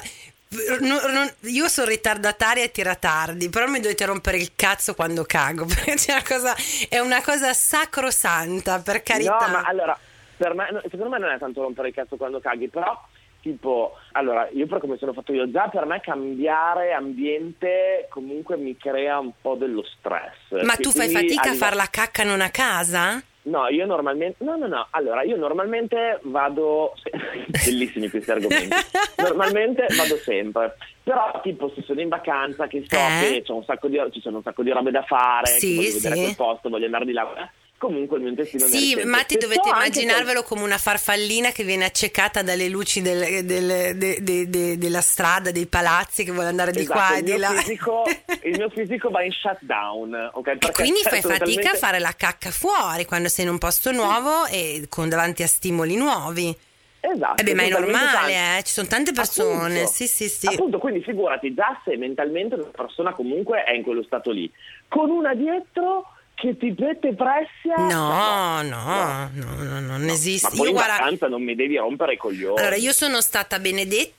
[0.80, 5.24] no- non- io sono ritardataria e tira tardi, però mi dovete rompere il cazzo quando
[5.24, 6.56] cago, perché c'è una cosa,
[6.90, 9.38] è una cosa sacrosanta, per carità.
[9.46, 9.98] No, ma allora,
[10.38, 13.00] per me, secondo me non è tanto rompere il cazzo quando caghi, però
[13.42, 18.76] tipo, allora, io per come sono fatto io già, per me cambiare ambiente comunque mi
[18.76, 20.64] crea un po' dello stress.
[20.66, 23.22] Ma Che tu fai fatica a livello- far la cacca non a casa?
[23.48, 24.44] No, io normalmente.
[24.44, 24.88] No, no, no.
[24.92, 26.94] Allora, io normalmente vado.
[27.66, 28.76] Bellissimi questi argomenti.
[29.18, 30.76] Normalmente vado sempre.
[31.04, 33.32] Però, tipo, se sono in vacanza, che so Eh?
[33.36, 35.94] che c'è un sacco di, ci sono un sacco di robe da fare, Sì, voglio
[35.94, 36.22] vedere sì.
[36.24, 37.50] quel posto, voglio andare di là.
[37.80, 39.06] Comunque il mio intestino Sì, risente.
[39.06, 44.18] Matti, dovete so immaginarvelo come una farfallina che viene accecata dalle luci del- del- de-
[44.24, 47.50] de- de- della strada, dei palazzi, che vuole andare di Esatto, qua e di là.
[47.52, 48.04] fisico-
[48.44, 50.48] il mio fisico va in shutdown, ok?
[50.48, 53.58] E quindi fai sono fatica talmente- a fare la cacca fuori quando sei in un
[53.60, 56.58] posto nuovo e con davanti a stimoli nuovi.
[57.00, 57.40] Esatto.
[57.40, 59.82] Eh beh, ma è normale, eh, ci sono tante persone.
[59.82, 59.92] Appunto.
[59.94, 60.48] Sì, sì, sì.
[60.48, 64.52] Appunto, quindi figurati già se mentalmente una persona comunque è in quello stato lì,
[64.88, 66.08] con una dietro
[66.40, 67.76] che ti mette pressia.
[67.92, 70.50] No, no, no, no, non esiste.
[70.56, 72.60] Ma Io guarda, vacanza non mi devi rompere i coglioni.
[72.60, 74.16] allora io sono stata benedetta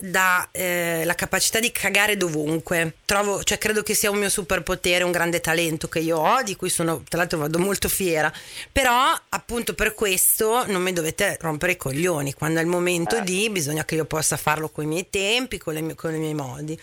[0.00, 2.96] dalla capacità di cagare dovunque.
[3.06, 6.56] Trovo, cioè credo che sia un mio superpotere, un grande talento che io ho, di
[6.56, 8.30] cui sono tra l'altro vado molto fiera.
[8.70, 8.94] Però
[9.30, 12.34] appunto per questo non mi dovete rompere i coglioni.
[12.34, 13.22] Quando è il momento Eh.
[13.22, 16.34] di bisogna che io possa farlo con i miei tempi, con, mie- con i miei
[16.34, 16.78] modi.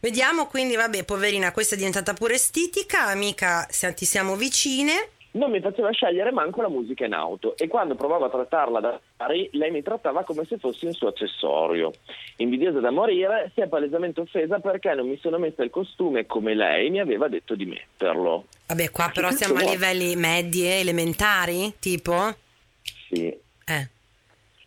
[0.00, 5.08] Vediamo quindi, vabbè, poverina, questa è diventata pure estitica, amica, se- ti siamo vicine.
[5.32, 9.00] Non mi faceva scegliere manco la musica in auto e quando provavo a trattarla da
[9.16, 11.92] pari, lei mi trattava come se fossi un suo accessorio.
[12.38, 16.54] Invidiosa da morire, si è palesemente offesa perché non mi sono messa il costume come
[16.54, 18.46] lei mi aveva detto di metterlo.
[18.66, 22.34] Vabbè, qua però siamo a livelli medie, elementari, tipo?
[23.08, 23.26] Sì,
[23.66, 23.88] Eh.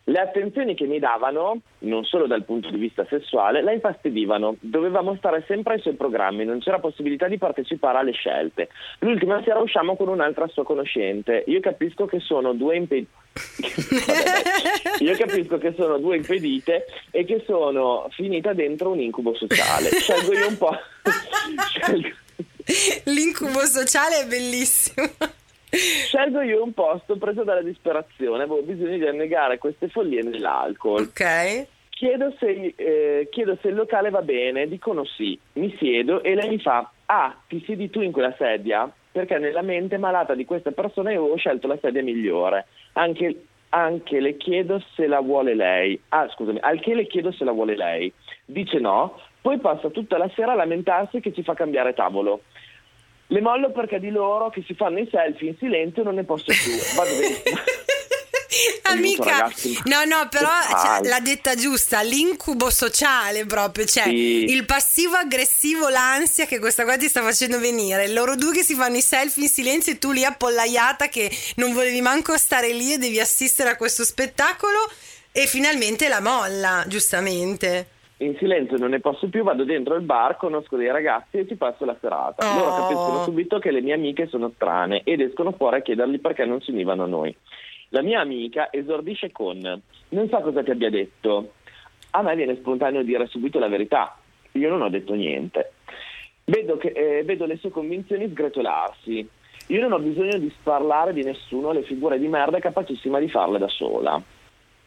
[0.06, 4.58] Le attenzioni che mi davano, non solo dal punto di vista sessuale, la infastidivano.
[4.60, 8.68] Dovevamo stare sempre ai suoi programmi, non c'era possibilità di partecipare alle scelte.
[9.00, 11.46] L'ultima sera usciamo con un'altra sua conoscente.
[11.48, 13.22] Io capisco che sono due impedite.
[15.00, 19.89] Io capisco che sono due impedite e che sono finita dentro un incubo sociale.
[19.89, 20.78] Scelgo io un po'.
[21.70, 22.10] Scelgo...
[23.06, 25.10] L'incubo sociale è bellissimo.
[25.76, 31.02] Scelgo io un posto preso dalla disperazione, avevo bisogno di annegare queste follie nell'alcol.
[31.02, 31.68] Ok.
[31.90, 36.50] Chiedo se, eh, chiedo se il locale va bene, dicono sì, mi siedo e lei
[36.50, 38.92] mi fa, ah, ti siedi tu in quella sedia?
[39.12, 42.68] Perché nella mente malata di questa persona io avevo scelto la sedia migliore.
[42.94, 46.00] Anche, anche le chiedo se la vuole lei.
[46.10, 48.12] Ah, scusami, al che le chiedo se la vuole lei.
[48.46, 52.42] Dice no, poi passa tutta la sera a lamentarsi che ci fa cambiare tavolo.
[53.34, 56.52] Le mollo perché di loro che si fanno i selfie in silenzio non ne posso
[56.54, 56.72] più.
[56.96, 57.10] Vado.
[58.84, 59.80] Aiuto, Amica, ragazzi.
[59.86, 64.43] no, no, però cioè, l'ha detta giusta, l'incubo sociale proprio, cioè Sì.
[64.43, 68.76] il passivo aggressivo, l'ansia che questa qua ti sta facendo venire, loro due che si
[68.76, 72.93] fanno i selfie in silenzio e tu lì appollaiata che non volevi manco stare lì
[72.93, 74.78] e devi assistere a questo spettacolo
[75.32, 77.88] e finalmente la molla, giustamente.
[78.24, 81.56] In silenzio non ne posso più, vado dentro il bar, conosco dei ragazzi e ci
[81.56, 82.46] passo la serata.
[82.46, 82.58] Oh.
[82.58, 86.46] Loro capiscono subito che le mie amiche sono strane ed escono fuori a chiedergli perché
[86.46, 87.36] non si univano a noi.
[87.90, 91.54] La mia amica esordisce con non so cosa ti abbia detto.
[92.12, 94.18] a me viene spontaneo dire subito la verità.
[94.54, 95.74] Io non ho detto niente.
[96.46, 99.28] Vedo, che, eh, vedo le sue convinzioni sgretolarsi.
[99.68, 103.30] Io non ho bisogno di sparlare di nessuno, le figure di merda è capacissima di
[103.30, 104.22] farle da sola.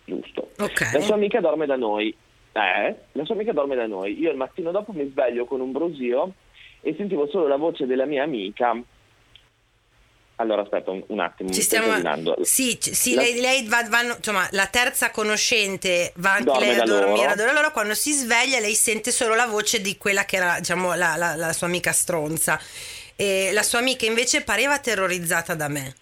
[0.05, 0.51] Giusto.
[0.59, 0.93] Ok.
[0.93, 2.15] La sua amica dorme da noi.
[2.57, 2.97] Eh?
[3.13, 4.19] La sua amica dorme da noi.
[4.19, 6.33] Io il mattino dopo mi sveglio con un brusio
[6.81, 8.75] e sentivo solo la voce della mia amica.
[10.39, 11.87] Allora aspetta un, un attimo, Ci stiamo...
[11.87, 12.37] indovinando.
[12.43, 16.79] Sì, sì, La- lei, lei va, vanno- insomma, la terza conoscente va anche Dorme lei
[16.79, 17.07] a loro.
[17.07, 17.71] dormire loro.
[17.73, 21.37] Quando si sveglia, lei sente solo la voce di quella che era, diciamo, la, la-
[21.37, 22.61] la sua amica stronza.
[23.17, 25.95] E la sua amica invece pareva terrorizzata da me.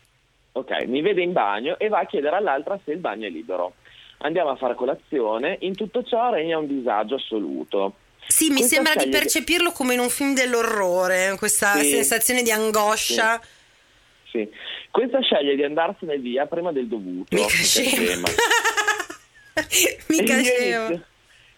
[0.57, 3.75] Ok, mi vede in bagno e va a chiedere all'altra se il bagno è libero.
[4.19, 7.97] Andiamo a fare colazione, in tutto ciò regna un disagio assoluto.
[8.27, 11.91] Sì, mi Questa sembra di percepirlo come in un film dell'orrore, questa Sì.
[11.91, 13.41] sensazione di angoscia.
[14.31, 14.49] Sì.
[14.91, 17.35] Questa sceglie di andarsene via prima del dovuto.
[17.37, 17.89] Mica scemo.
[17.89, 18.29] scema.
[20.09, 21.01] Mica E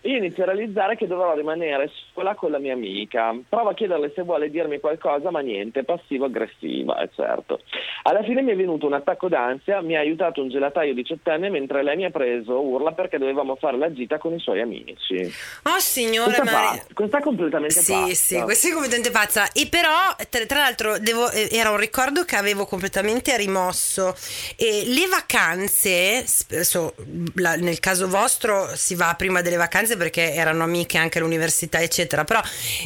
[0.07, 3.35] io inizio- Io inizio a realizzare che dovrò rimanere sola con la mia amica.
[3.49, 7.61] Provo a chiederle se vuole dirmi qualcosa, ma niente, passivo-aggressiva, è certo.
[8.05, 11.83] Alla fine mi è venuto un attacco d'ansia, mi ha aiutato un gelataio diciottenne mentre
[11.83, 15.17] lei mi ha preso urla perché dovevamo fare la gita con i suoi amici.
[15.65, 18.15] Oh signore Questa, pazza, questa è completamente Sì, pazza.
[18.15, 19.53] sì, questa è completamente pazza.
[19.53, 19.93] E però,
[20.31, 24.15] tra, tra l'altro, devo- eh, era un ricordo che avevo completamente rimosso.
[24.57, 26.95] E le vacanze, spesso,
[27.35, 32.25] la- nel caso vostro, si va prima delle vacanze perché erano amiche anche all'università, eccetera.
[32.25, 32.41] Però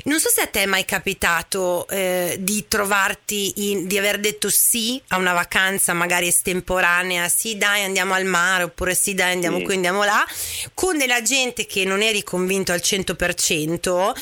[0.05, 4.49] non so se a te è mai capitato eh, di trovarti, in- di aver detto
[4.51, 9.59] sì a una vacanza magari estemporanea, sì dai andiamo al mare, oppure sì dai andiamo
[9.59, 9.65] Sì.
[9.65, 10.25] qui, andiamo là,
[10.75, 14.13] con della gente che non eri convinto al 100%.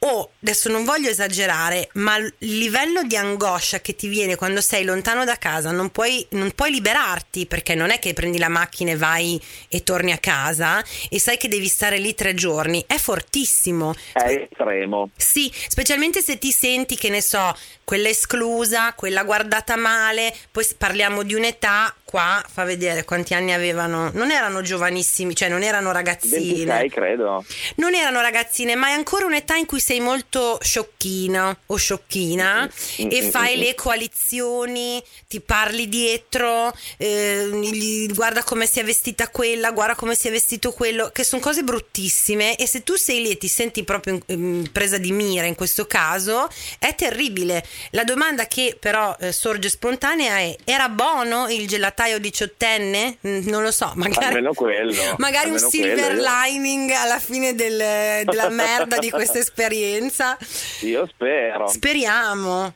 [0.00, 4.84] O adesso non voglio esagerare, ma il livello di angoscia che ti viene quando sei
[4.84, 8.92] lontano da casa, non puoi, non puoi liberarti perché non è che prendi la macchina
[8.92, 12.96] e vai e torni a casa e sai che devi stare lì tre giorni, è
[12.96, 13.94] fortissimo.
[14.12, 15.10] È estremo.
[15.16, 17.56] Sì, specialmente se ti senti che ne so,
[17.88, 24.10] quella esclusa, quella guardata male, poi parliamo di un'età, qua fa vedere quanti anni avevano,
[24.12, 26.36] non erano giovanissimi, cioè non erano ragazzine.
[26.66, 27.42] 26 credo.
[27.76, 32.68] Non erano ragazzine, ma è ancora un'età in cui sei molto sciocchina o sciocchina
[33.00, 38.84] Mm, e mm, fai mm, le coalizioni, ti parli dietro, eh, guarda come si è
[38.84, 42.96] vestita quella, guarda come si è vestito quello, che sono cose bruttissime e se tu
[42.96, 46.48] sei lì e ti senti proprio in- in presa di mira in questo caso,
[46.78, 47.64] è terribile.
[47.90, 53.18] La domanda che però eh, sorge spontanea è, era buono il gelataio diciottenne?
[53.26, 54.26] Mm, Non lo so, magari...
[54.26, 55.02] Almeno quello.
[55.18, 56.22] Magari un almeno silver quello.
[56.44, 60.36] lining alla fine del- della merda di questa esperienza.
[60.80, 61.66] Io spero.
[61.68, 62.74] Speriamo.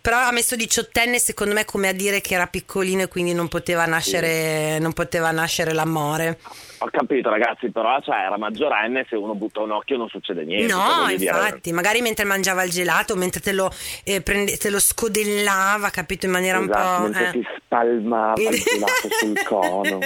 [0.00, 3.48] Però ha messo diciottenne secondo me come a dire che era piccolino e quindi non
[3.48, 6.38] poteva nascere, non poteva nascere l'amore.
[6.78, 10.68] Ho capito ragazzi, però cioè, era maggiorenne, se uno butta un occhio non succede niente.
[10.72, 13.72] cioè, No, dire- infatti, magari mentre mangiava il gelato, mentre te lo,
[14.04, 17.02] eh, prende- te lo scodellava, capito, in maniera Esatto, un po'...
[17.02, 17.30] mentre eh.
[17.32, 19.98] ti spalmava il gelato sul cono.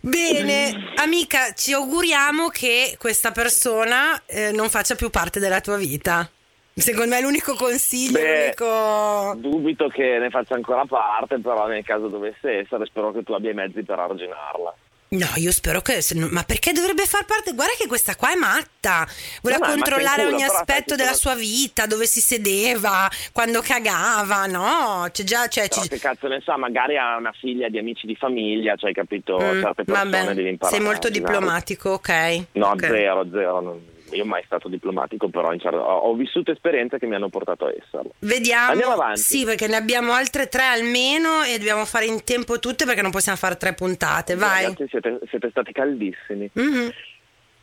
[0.00, 6.30] Bene, amica, ci auguriamo che questa persona eh, non faccia più parte della tua vita.
[6.78, 9.34] Secondo me è l'unico consiglio, Beh, l'unico...
[9.36, 13.50] Dubito che ne faccia ancora parte, però nel caso dovesse essere, spero che tu abbia
[13.50, 14.74] i mezzi per arginarla.
[15.10, 16.00] No, io spero che...
[16.30, 17.52] Ma perché dovrebbe far parte?
[17.54, 19.08] Guarda che questa qua è matta.
[19.40, 25.08] Voleva No, controllare culo, ogni aspetto della sua vita, dove si sedeva, quando cagava, no?
[25.10, 25.46] C'è già...
[25.48, 28.76] Cioè, Però ci- che cazzo ne so, magari ha una figlia di amici di famiglia,
[28.76, 30.76] cioè hai capito, Mm, certe persone vabbè, devi imparare.
[30.76, 32.42] sei molto diplomatico, ok.
[32.52, 32.80] No, ok.
[32.86, 33.60] zero, zero.
[33.62, 37.28] non- io mai stato diplomatico, però in cer- ho, ho vissuto esperienze che mi hanno
[37.28, 38.12] portato a esserlo.
[38.20, 38.70] Vediamo.
[38.72, 39.20] Andiamo avanti.
[39.20, 43.10] Sì, perché ne abbiamo altre tre almeno e dobbiamo fare in tempo tutte perché non
[43.10, 44.34] possiamo fare tre puntate.
[44.34, 44.64] Vai.
[44.64, 46.50] Ragazzi, siete, siete stati caldissimi.
[46.52, 46.92] Mhm.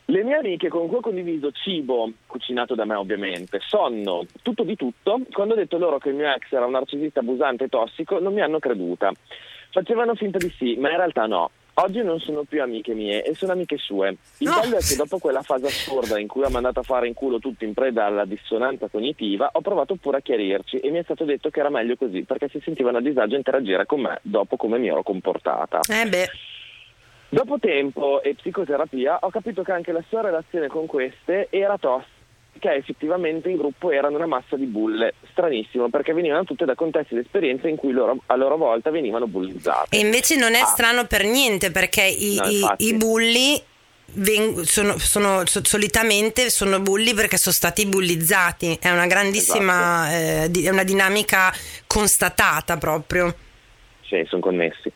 [0.08, 4.76] Le mie amiche con cui ho condiviso cibo, cucinato da me ovviamente, sonno, tutto di
[4.76, 8.20] tutto, quando ho detto loro che il mio ex era un narcisista abusante e tossico,
[8.20, 9.12] non mi hanno creduta.
[9.72, 11.50] Facevano finta di sì, ma in realtà no.
[11.78, 14.16] Oggi non sono più amiche mie e sono amiche sue.
[14.38, 14.62] Il No.
[14.62, 17.40] bello è che dopo quella fase assurda in cui ho mandato a fare in culo
[17.40, 21.26] tutti in preda alla dissonanza cognitiva, ho provato pure a chiarirci e mi è stato
[21.26, 24.78] detto che era meglio così perché si sentivano a disagio interagire con me dopo come
[24.78, 25.82] mi ero comportata.
[25.90, 26.28] Eh beh.
[27.28, 32.14] Dopo tempo e psicoterapia ho capito che anche la sua relazione con queste era tossica,
[32.60, 35.14] che effettivamente in gruppo erano una massa di bulle.
[35.32, 39.28] Stranissimo, perché venivano tutte da contesti ed esperienze in cui loro a loro volta venivano
[39.28, 39.96] bullizzate.
[39.96, 40.66] E invece non è Ah.
[40.66, 43.62] strano per niente perché i, No, i- i bulli
[44.14, 48.78] veng- sono, sono- so- solitamente sono bulli perché sono stati bullizzati.
[48.80, 50.44] È una grandissima, Esatto.
[50.46, 51.54] eh, di- è una dinamica
[51.88, 53.36] constatata proprio.
[54.08, 54.92] Sì, sono connessi.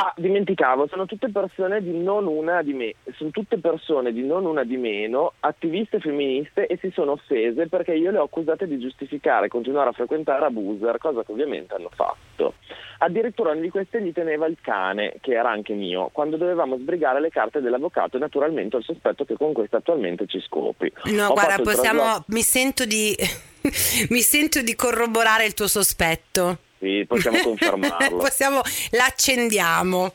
[0.00, 4.44] Ah, dimenticavo, sono tutte persone di non una di me, sono tutte persone di non
[4.44, 8.78] una di meno, attiviste femministe e si sono offese perché io le ho accusate di
[8.78, 12.54] giustificare continuare a frequentare abuser, cosa che ovviamente hanno fatto.
[12.98, 17.20] Addirittura una di queste gli teneva il cane, che era anche mio, quando dovevamo sbrigare
[17.20, 20.92] le carte dell'avvocato e naturalmente ho il sospetto che con questo attualmente ci scopi.
[21.06, 23.16] No, Ho guarda, possiamo, trasloco- mi sento di
[24.10, 26.58] mi sento di corroborare il tuo sospetto.
[26.78, 28.16] Sì, possiamo confermarlo.
[28.18, 28.60] possiamo
[28.90, 30.14] l'accendiamo.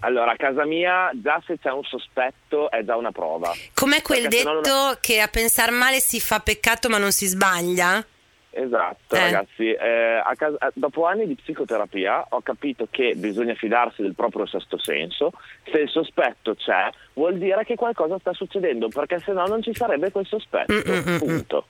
[0.00, 3.52] Allora, a casa mia già se c'è un sospetto è già una prova.
[3.74, 7.12] Com'è quel Perché no non- detto che a pensar male si fa peccato ma non
[7.12, 8.04] si sbaglia?
[8.50, 9.18] Esatto, Eh.
[9.20, 9.70] ragazzi.
[9.70, 14.46] eh, a casa- eh, dopo anni di psicoterapia ho capito che bisogna fidarsi del proprio
[14.46, 15.32] sesto senso.
[15.70, 19.74] Se il sospetto c'è, vuol dire che qualcosa sta succedendo, perché se no non ci
[19.74, 20.72] sarebbe quel sospetto.
[20.72, 21.66] Mm, mm, mm, Punto.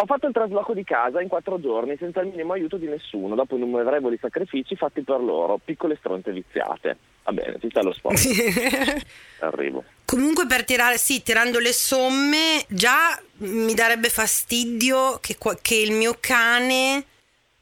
[0.00, 3.34] Ho fatto il trasloco di casa in quattro giorni senza il minimo aiuto di nessuno,
[3.34, 6.96] dopo innumerevoli sacrifici fatti per loro, piccole stronze viziate.
[7.24, 8.16] Va bene, ci sta lo sport.
[9.40, 9.84] Arrivo.
[10.06, 16.16] Comunque per tirare, sì, tirando le somme, già mi darebbe fastidio che, che il mio
[16.18, 17.04] cane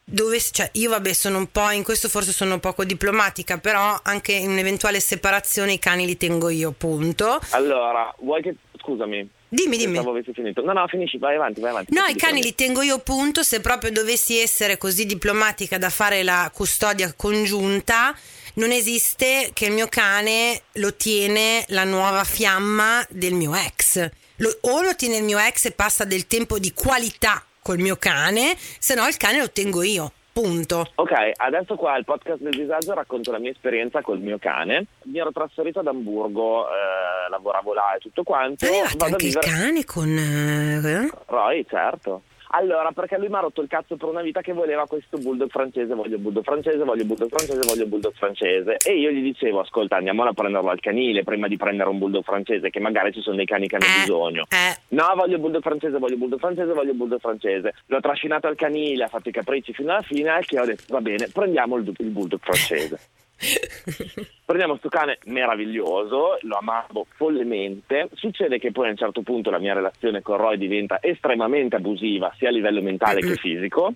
[0.04, 4.30] dove, cioè io vabbè sono un po', in questo forse sono poco diplomatica, però anche
[4.30, 7.40] in un'eventuale separazione i cani li tengo io, punto.
[7.50, 8.54] Allora, vuoi che...
[8.78, 9.28] Scusami.
[9.48, 9.92] Dimmi, dimmi.
[9.94, 10.62] Pensavo avessi finito.
[10.62, 11.94] No, no, finisci, vai avanti, vai avanti.
[11.94, 16.22] No, i cani li tengo io punto, se proprio dovessi essere così diplomatica da fare
[16.22, 18.14] la custodia congiunta,
[18.54, 24.08] non esiste che il mio cane lo tiene la nuova fiamma del mio ex.
[24.36, 27.96] Lo- o lo tiene il mio ex e passa del tempo di qualità col mio
[27.96, 30.86] cane, se no il cane lo tengo io, punto.
[30.96, 34.86] Ok, adesso qua al podcast del disagio racconto la mia esperienza col mio cane.
[35.04, 38.64] Mi ero trasferito ad Amburgo, eh, lavoravo là e tutto quanto.
[38.66, 40.08] Avevate Vado a anche il vivere- cane con...
[40.16, 41.10] eh?
[41.26, 42.22] Roy, certo.
[42.52, 45.50] Allora, perché lui mi ha rotto il cazzo per una vita che voleva questo bulldog
[45.50, 48.76] francese, voglio bulldog francese, voglio bulldog francese, voglio bulldog francese.
[48.84, 52.24] E io gli dicevo, ascolta, andiamo a prenderlo al canile prima di prendere un bulldog
[52.24, 54.44] francese, che magari ci sono dei cani che hanno Eh, bisogno.
[54.48, 54.76] eh.
[54.88, 57.74] No, voglio bulldog francese, voglio bulldog francese, voglio bulldog francese.
[57.86, 60.84] L'ho trascinato al canile, ha fatto i capricci fino alla fine, e che ho detto,
[60.88, 62.98] va bene, prendiamo il, il bulldog francese.
[64.44, 68.08] Prendiamo sto cane meraviglioso, lo amavo follemente.
[68.14, 72.32] Succede che poi a un certo punto la mia relazione con Roy diventa estremamente abusiva,
[72.36, 73.92] sia a livello mentale che fisico.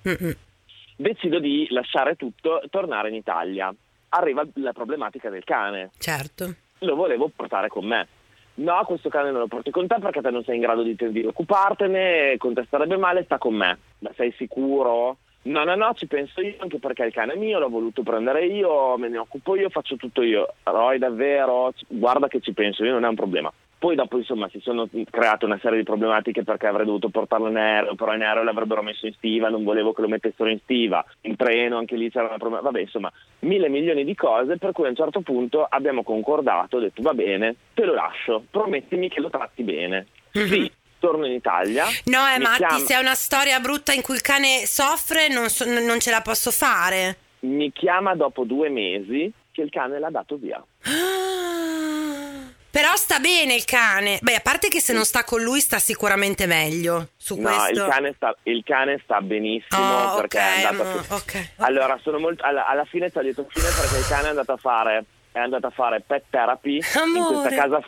[0.96, 3.74] Decido di lasciare tutto e tornare in Italia.
[4.10, 5.90] Arriva la problematica del cane.
[5.98, 6.54] Certo.
[6.80, 8.06] Lo volevo portare con me.
[8.54, 10.94] No, questo cane non lo porti con te perché te non sei in grado di,
[10.94, 13.78] di occupartene, con te starebbe male, sta con me.
[14.00, 15.16] Ma sei sicuro?
[15.44, 18.46] No, no, no, ci penso io anche perché il cane è mio, l'ho voluto prendere
[18.46, 20.54] io, me ne occupo io, faccio tutto io.
[20.62, 21.72] Roy, davvero?
[21.88, 23.52] Guarda che ci penso io, non è un problema.
[23.82, 27.56] Poi dopo insomma si sono create una serie di problematiche perché avrei dovuto portarlo in
[27.56, 31.04] aereo, però in aereo l'avrebbero messo in stiva, non volevo che lo mettessero in stiva,
[31.22, 34.86] in treno anche lì c'era una problema, vabbè insomma mille milioni di cose per cui
[34.86, 39.20] a un certo punto abbiamo concordato, ho detto va bene, te lo lascio, promettimi che
[39.20, 40.06] lo tratti bene.
[40.30, 40.70] Sì,
[41.02, 41.84] torno in Italia.
[42.04, 45.50] No, eh, Matti, chiama- se è una storia brutta in cui il cane soffre, non,
[45.50, 47.16] so- non ce la posso fare.
[47.40, 50.62] mi chiama dopo due mesi che il cane l'ha dato via.
[52.70, 54.18] Però sta bene il cane.
[54.22, 57.08] Beh, a parte che se non sta con lui sta sicuramente meglio.
[57.18, 57.84] Su No, questo.
[57.84, 61.10] il cane, sta, il cane sta benissimo Oh, perché ok, è andato a mm, ok,
[61.10, 61.48] ok.
[61.58, 64.52] Allora, sono molto, alla, alla fine ci ho detto fine perché il cane è andato
[64.52, 67.40] a fare, è andato a fare pet therapy in Amore.
[67.42, 67.84] questa, casa,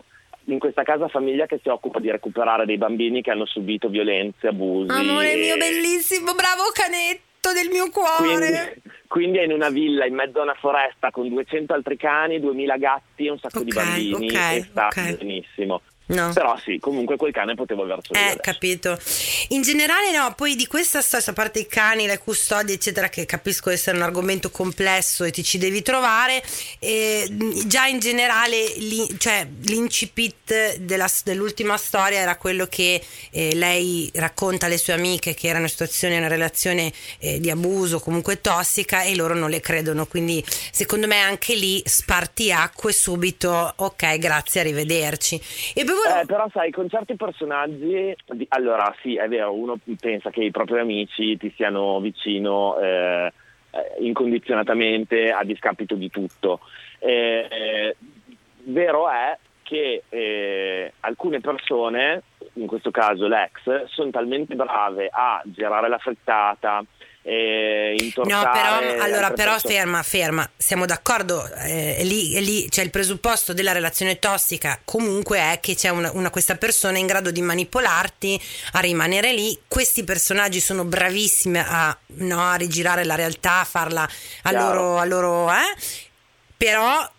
[0.46, 4.48] in questa casa famiglia che si occupa di recuperare dei bambini che hanno subito violenze,
[4.48, 4.90] abusi.
[4.90, 8.76] Amore mio bellissimo, bravo canetto del mio Quindi, cuore.
[9.06, 12.76] quindi è in una villa in mezzo a una foresta con 200 altri cani, 2000
[12.78, 15.16] gatti e un sacco di Ok, bambini ok, e sta ok.
[15.18, 15.80] benissimo.
[16.06, 16.32] No.
[16.34, 18.40] Però sì, comunque quel cane potevo avercelo io Eh, adesso.
[18.42, 18.98] capito.
[19.48, 23.24] In generale, no, poi di questa storia, a parte i cani, le custodie, eccetera, che
[23.24, 26.42] capisco essere un argomento complesso e ti ci devi trovare,
[26.78, 27.26] eh,
[27.66, 34.66] già in generale, li- cioè, l'incipit della- dell'ultima storia era quello che eh, lei racconta
[34.66, 39.14] alle sue amiche che era una situazione, una relazione eh, di abuso, comunque tossica, e
[39.14, 40.04] loro non le credono.
[40.06, 45.40] Quindi, secondo me, anche lì spartiacque subito, ok, grazie, arrivederci.
[45.74, 48.14] E poi volevo- Eh, però sai, con certi personaggi,
[48.48, 53.32] allora sì, è vero, uno pensa che i propri amici ti siano vicino eh,
[53.70, 56.60] eh, incondizionatamente a discapito di tutto.
[56.98, 57.96] Eh, eh,
[58.64, 62.22] vero è che eh, alcune persone,
[62.54, 66.84] in questo caso l'ex, sono talmente brave a girare la frittata,
[67.26, 72.90] eh, No, intortare però, allora, però ferma, ferma, siamo d'accordo, eh, lì, lì c'è il
[72.90, 77.40] presupposto della relazione tossica, comunque è che c'è una, una- questa persona in grado di
[77.40, 78.38] manipolarti
[78.72, 84.02] a rimanere lì, questi personaggi sono bravissimi a, no, a rigirare la realtà, a farla
[84.02, 84.74] a Chiaro.
[84.74, 85.74] loro, a loro eh?
[86.56, 87.10] però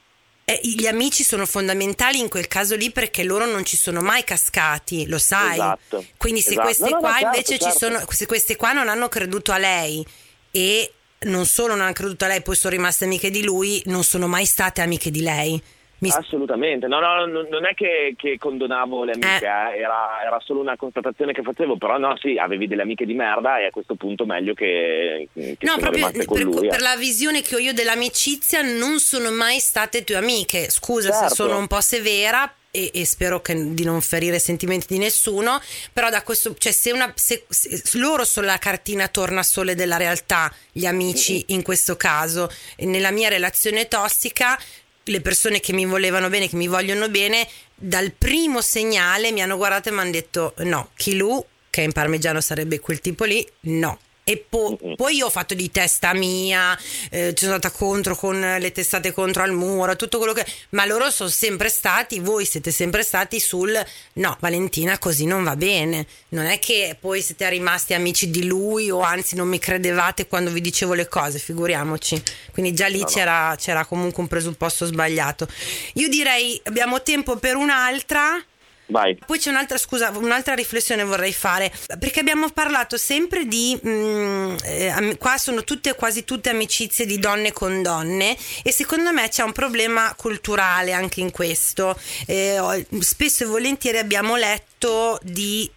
[0.46, 4.24] eh, gli amici sono fondamentali in quel caso lì perché loro non ci sono mai
[4.24, 5.54] cascati, lo sai.
[5.54, 6.06] Esatto.
[6.18, 6.66] Quindi se Esatto.
[6.66, 7.66] queste No, no, qua certo, invece certo.
[7.66, 10.06] ci sono, se queste qua non hanno creduto a lei
[10.52, 10.91] e
[11.22, 14.28] non solo non hanno creduto a lei, poi sono rimaste amiche di lui, non sono
[14.28, 15.62] mai state amiche di lei.
[16.00, 20.39] Mi- Assolutamente, no, no, no, non è che, che condonavo le amiche, eh, Era, era
[20.43, 23.70] solo una constatazione che facevo, però no, sì, avevi delle amiche di merda e a
[23.72, 26.66] questo punto meglio che, che No, proprio per, lui.
[26.66, 26.70] eh.
[26.70, 30.70] per la visione che ho io dell'amicizia non sono mai state tue amiche.
[30.70, 31.34] Scusa se Certo.
[31.36, 35.62] sono un po' severa e, e spero che- di non ferire sentimenti di nessuno,
[35.93, 40.54] però da questo, cioè se, una, se- se- loro sono la cartina tornasole della realtà,
[40.74, 44.60] gli amici in questo caso, nella mia relazione tossica
[45.06, 49.58] le persone che mi volevano bene, che mi vogliono bene, dal primo segnale mi hanno
[49.58, 53.99] guardato e mi hanno detto no, Kilu, che in parmigiano sarebbe quel tipo lì, no.
[54.28, 54.96] E po- Mm-mm.
[54.96, 56.76] poi io ho fatto di testa mia,
[57.12, 60.44] eh, ci sono andata contro con le testate contro al muro, tutto quello che...
[60.70, 63.80] Ma loro sono sempre stati, voi siete sempre stati sul
[64.14, 66.08] no, Valentina così non va bene.
[66.30, 70.50] Non è che poi siete rimasti amici di lui o anzi non mi credevate quando
[70.50, 72.20] vi dicevo le cose, figuriamoci.
[72.52, 73.10] Quindi già lì No, no.
[73.12, 75.48] C'era, c'era comunque un presupposto sbagliato.
[75.94, 78.44] Io direi abbiamo tempo per un'altra.
[78.88, 79.18] Vai.
[79.26, 85.18] Poi c'è un'altra, scusa, un'altra riflessione vorrei fare, perché abbiamo parlato sempre di, mm, eh,
[85.18, 89.54] qua sono tutte, quasi tutte amicizie di donne con donne e secondo me c'è un
[89.54, 91.98] problema culturale anche in questo.
[92.28, 95.70] Eh, spesso e volentieri abbiamo letto di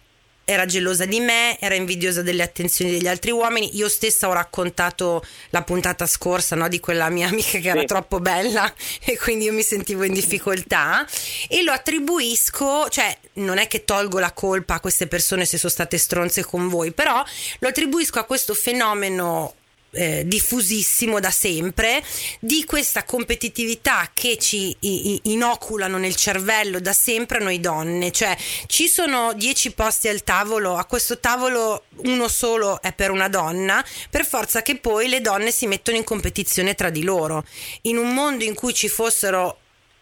[0.49, 3.77] era gelosa di me, era invidiosa delle attenzioni degli altri uomini.
[3.77, 7.85] Io stessa ho raccontato la puntata scorsa no, di quella mia amica che era Sì.
[7.85, 8.73] troppo bella
[9.05, 11.05] e quindi io mi sentivo in difficoltà
[11.47, 15.71] e lo attribuisco, cioè non è che tolgo la colpa a queste persone se sono
[15.71, 17.23] state stronze con voi, però
[17.59, 19.53] lo attribuisco a questo fenomeno
[19.91, 22.03] eh, diffusissimo da sempre
[22.39, 28.11] di questa competitività che ci inoculano nel cervello da sempre noi donne.
[28.11, 28.35] Cioè
[28.67, 33.83] ci sono dieci posti al tavolo a questo tavolo uno solo è per una donna
[34.09, 37.43] per forza che poi le donne si mettono in competizione tra di loro.
[37.83, 39.57] In un mondo in cui ci fossero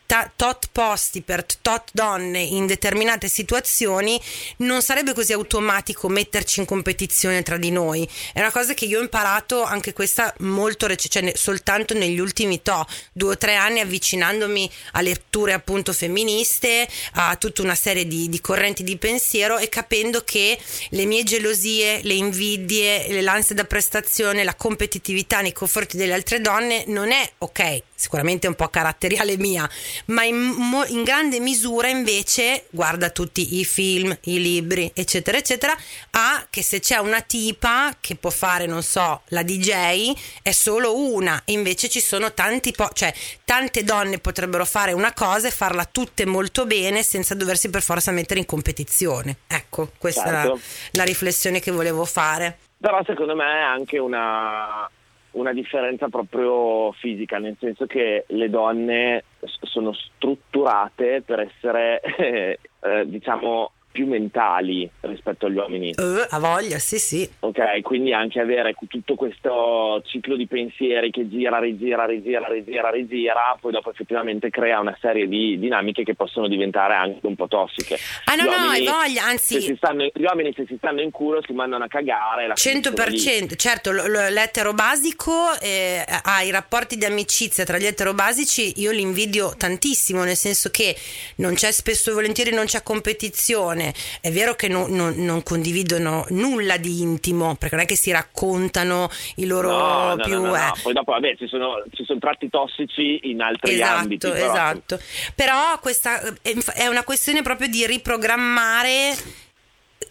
[0.07, 4.19] ta- tot posti per tot donne in determinate situazioni
[4.57, 8.07] non sarebbe così automatico metterci in competizione tra di noi.
[8.33, 12.61] È una cosa che io ho imparato anche questa molto rec- cioè soltanto negli ultimi
[12.63, 18.29] to due o tre anni avvicinandomi a letture appunto femministe a tutta una serie di,
[18.29, 20.57] di correnti di pensiero e capendo che
[20.89, 26.85] le mie gelosie le invidie l'ansia da prestazione la competitività nei confronti delle altre donne
[26.87, 29.67] non è ok sicuramente è un po' caratteriale mia
[30.05, 35.75] ma in, mo- in grande misura invece guarda tutti i film, i libri, eccetera, eccetera,
[36.11, 40.97] ha che se c'è una tipa che può fare, non so, la DJ, è solo
[40.97, 45.51] una, e invece ci sono tanti, po- cioè tante donne potrebbero fare una cosa e
[45.51, 49.37] farla tutte molto bene senza doversi per forza mettere in competizione.
[49.47, 50.35] Ecco, questa Certo.
[50.35, 50.57] era
[50.91, 52.59] la riflessione che volevo fare.
[52.79, 54.87] Però secondo me è anche una,
[55.31, 59.23] una differenza proprio fisica, nel senso che le donne
[59.61, 62.01] sono strutturate per essere,
[62.79, 65.89] eh, diciamo, più mentali rispetto agli uomini.
[65.89, 67.27] Eh, a voglia, sì, sì.
[67.39, 73.57] Ok, quindi anche avere tutto questo ciclo di pensieri che gira, rigira, rigira, rigira, rigira,
[73.59, 77.97] poi dopo effettivamente crea una serie di dinamiche che possono diventare anche un po' tossiche.
[78.25, 79.75] Ah no, Gli no, hai uomini, voglia, anzi...
[79.75, 82.45] stanno- gli uomini se si stanno in culo si mandano a cagare.
[82.45, 83.17] la finiscono lì.
[83.17, 88.13] 100%, certo, l- l- l'etero basico eh, ha i rapporti di amicizia tra gli etero
[88.13, 90.95] basici, io li invidio tantissimo, nel senso che
[91.37, 93.86] non c'è spesso e volentieri non c'è competizione.
[94.21, 98.11] È vero che non- non- non condividono nulla di intimo, perché non è che si
[98.11, 102.19] raccontano i loro No, no, più no, eh, Poi dopo, vabbè, ci sono, ci sono
[102.19, 104.29] tratti tossici in altri Esatto, ambiti.
[104.29, 104.99] Però, esatto.
[105.35, 109.15] Però questa è è una questione proprio di riprogrammare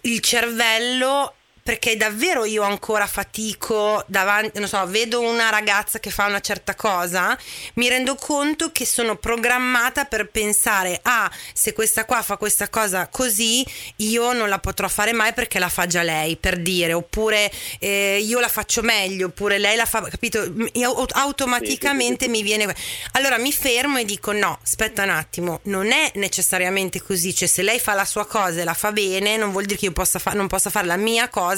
[0.02, 1.34] il cervello
[1.66, 6.76] perché davvero io ancora fatico davanti, non so, vedo una ragazza che fa una certa
[6.76, 7.36] cosa,
[7.74, 13.08] mi rendo conto che sono programmata per pensare, ah, se questa qua fa questa cosa
[13.08, 17.50] così, io non la potrò fare mai perché la fa già lei, per dire, oppure
[17.80, 20.48] eh, io la faccio meglio, oppure lei la fa, capito?
[20.74, 22.72] Io automaticamente mi viene...
[23.12, 27.62] Allora mi fermo e dico no, aspetta un attimo, non è necessariamente così, cioè se
[27.62, 30.20] lei fa la sua cosa e la fa bene, non vuol dire che io possa
[30.20, 31.54] fa- non possa fare la mia cosa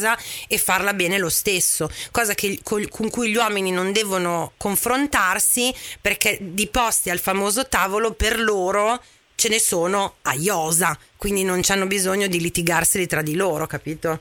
[0.46, 5.74] e farla bene lo stesso, cosa che, col- con cui gli uomini non devono confrontarsi
[6.00, 9.00] perché di posti al famoso tavolo per loro
[9.34, 14.20] ce ne sono a iosa, quindi non hanno bisogno di litigarseli tra di loro, capito?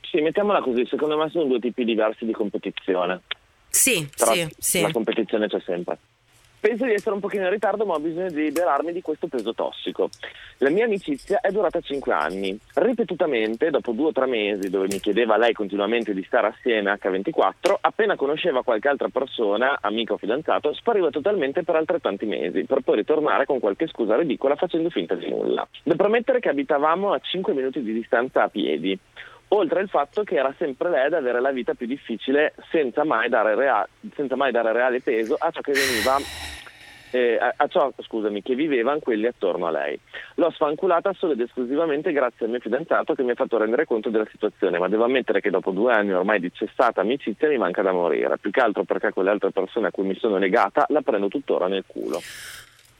[0.00, 3.22] Sì, mettiamola così, secondo me sono due tipi diversi di competizione.
[3.68, 4.80] Sì, Però sì, sì.
[4.82, 5.98] la competizione c'è sempre.
[6.62, 9.52] Penso di essere un pochino in ritardo, ma ho bisogno di liberarmi di questo peso
[9.52, 10.10] tossico.
[10.58, 12.56] La mia amicizia è durata 5 anni.
[12.74, 17.78] Ripetutamente, dopo due o tre mesi, dove mi chiedeva lei continuamente di stare assieme H24,
[17.80, 22.98] appena conosceva qualche altra persona, amico o fidanzato, spariva totalmente per altrettanti mesi, per poi
[22.98, 25.66] ritornare con qualche scusa ridicola facendo finta di nulla.
[25.82, 28.96] Da premettere che abitavamo a 5 minuti di distanza a piedi
[29.54, 33.28] oltre al fatto che era sempre lei ad avere la vita più difficile senza mai
[33.28, 36.18] dare, rea- senza mai dare reale peso a ciò che veniva
[37.10, 39.98] eh, a, a ciò scusami, che vivevano quelli attorno a lei.
[40.36, 44.08] L'ho sfanculata solo ed esclusivamente grazie al mio fidanzato che mi ha fatto rendere conto
[44.08, 47.82] della situazione, ma devo ammettere che dopo due anni ormai di cessata amicizia mi manca
[47.82, 51.02] da morire, più che altro perché quelle altre persone a cui mi sono legata la
[51.02, 52.20] prendo tuttora nel culo.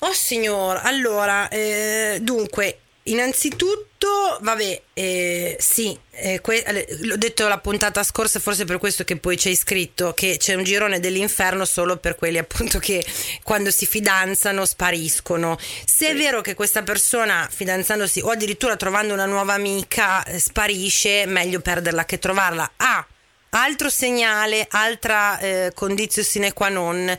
[0.01, 8.05] Oh signor, allora, eh, dunque, Innanzitutto, vabbè, eh, sì, eh, que- l'ho detto la puntata
[8.05, 12.15] scorsa, forse per questo che poi c'è scritto che c'è un girone dell'inferno solo per
[12.15, 13.05] quelli appunto che
[13.43, 15.59] quando si fidanzano spariscono.
[15.85, 21.27] Se è vero che questa persona fidanzandosi o addirittura trovando una nuova amica eh, sparisce,
[21.27, 22.71] meglio perderla che trovarla.
[22.77, 23.05] Ah,
[23.51, 27.19] altro segnale, altra eh, condizione sine qua non.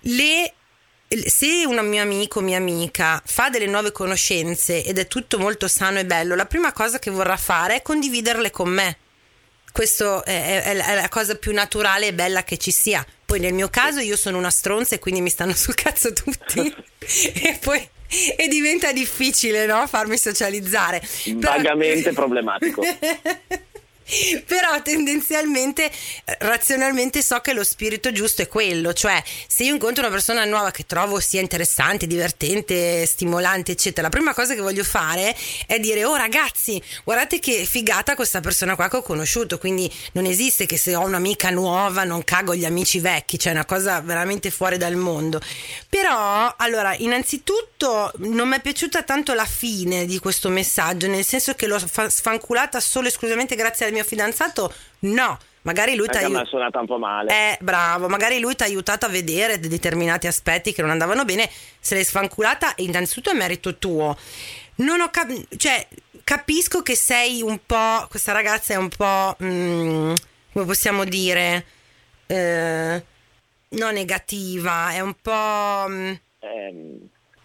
[0.00, 0.52] Le
[1.08, 5.68] se un mio amico o mia amica fa delle nuove conoscenze ed è tutto molto
[5.68, 8.98] sano e bello, la prima cosa che vorrà fare è condividerle con me.
[9.72, 13.04] Questo è, è, è la cosa più naturale e bella che ci sia.
[13.24, 16.74] Poi nel mio caso io sono una stronza e quindi mi stanno sul cazzo tutti.
[16.98, 17.88] e poi
[18.36, 19.86] e diventa difficile no?
[19.86, 21.02] farmi socializzare.
[21.34, 22.14] Vagamente Però...
[22.14, 22.82] problematico.
[24.46, 25.90] però tendenzialmente
[26.38, 30.70] razionalmente so che lo spirito giusto è quello cioè se io incontro una persona nuova
[30.70, 35.34] che trovo sia interessante divertente stimolante eccetera la prima cosa che voglio fare
[35.66, 40.26] è dire oh ragazzi guardate che figata questa persona qua che ho conosciuto quindi non
[40.26, 44.00] esiste che se ho un'amica nuova non cago gli amici vecchi cioè è una cosa
[44.00, 45.40] veramente fuori dal mondo.
[45.88, 51.54] Però allora innanzitutto non mi è piaciuta tanto la fine di questo messaggio nel senso
[51.54, 55.38] che l'ho sfanculata solo e esclusivamente grazie al mio fidanzato, no.
[55.62, 57.30] Magari lui ti ha suonata un po' male.
[57.30, 58.06] Eh, bravo.
[58.06, 61.48] Magari lui ti ha aiutato a vedere determinati aspetti che non andavano bene.
[61.80, 64.14] Se l'hai sfanculata, innanzitutto è merito tuo.
[64.76, 65.86] Non ho cap- cioè,
[66.22, 68.06] capisco che sei un po'.
[68.10, 69.36] Questa ragazza è un po'.
[69.42, 70.12] Mm,
[70.52, 71.64] come possiamo dire?
[72.26, 73.04] Eh,
[73.68, 75.86] non negativa, è un po'.
[75.88, 76.12] Mm,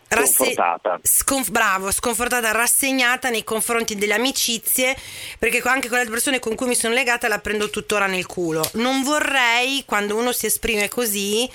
[0.10, 1.00] eh, Sconfortata.
[1.04, 4.96] Sconf- bravo, sconfortata, rassegnata nei confronti delle amicizie,
[5.38, 8.68] perché anche con le persone con cui mi sono legata la prendo tuttora nel culo.
[8.74, 11.50] Non vorrei, quando uno si esprime così,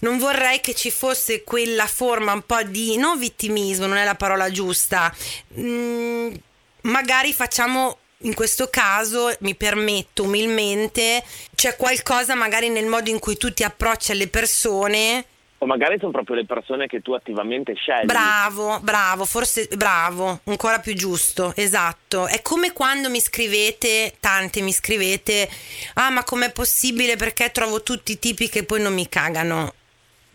[0.00, 4.14] non vorrei che ci fosse quella forma un po' di, non vittimismo, non è la
[4.14, 5.14] parola giusta,
[5.58, 6.34] mm,
[6.82, 11.22] magari facciamo in questo caso mi permetto umilmente,
[11.54, 15.24] c'è qualcosa magari nel modo in cui tu ti approcci alle persone
[15.58, 18.04] o magari sono proprio le persone che tu attivamente scegli.
[18.04, 22.26] Bravo, bravo, forse bravo, ancora più giusto, esatto.
[22.26, 25.48] È come quando mi scrivete, tante mi scrivete,
[25.94, 29.72] ah ma com'è possibile perché trovo tutti i tipi che poi non mi cagano.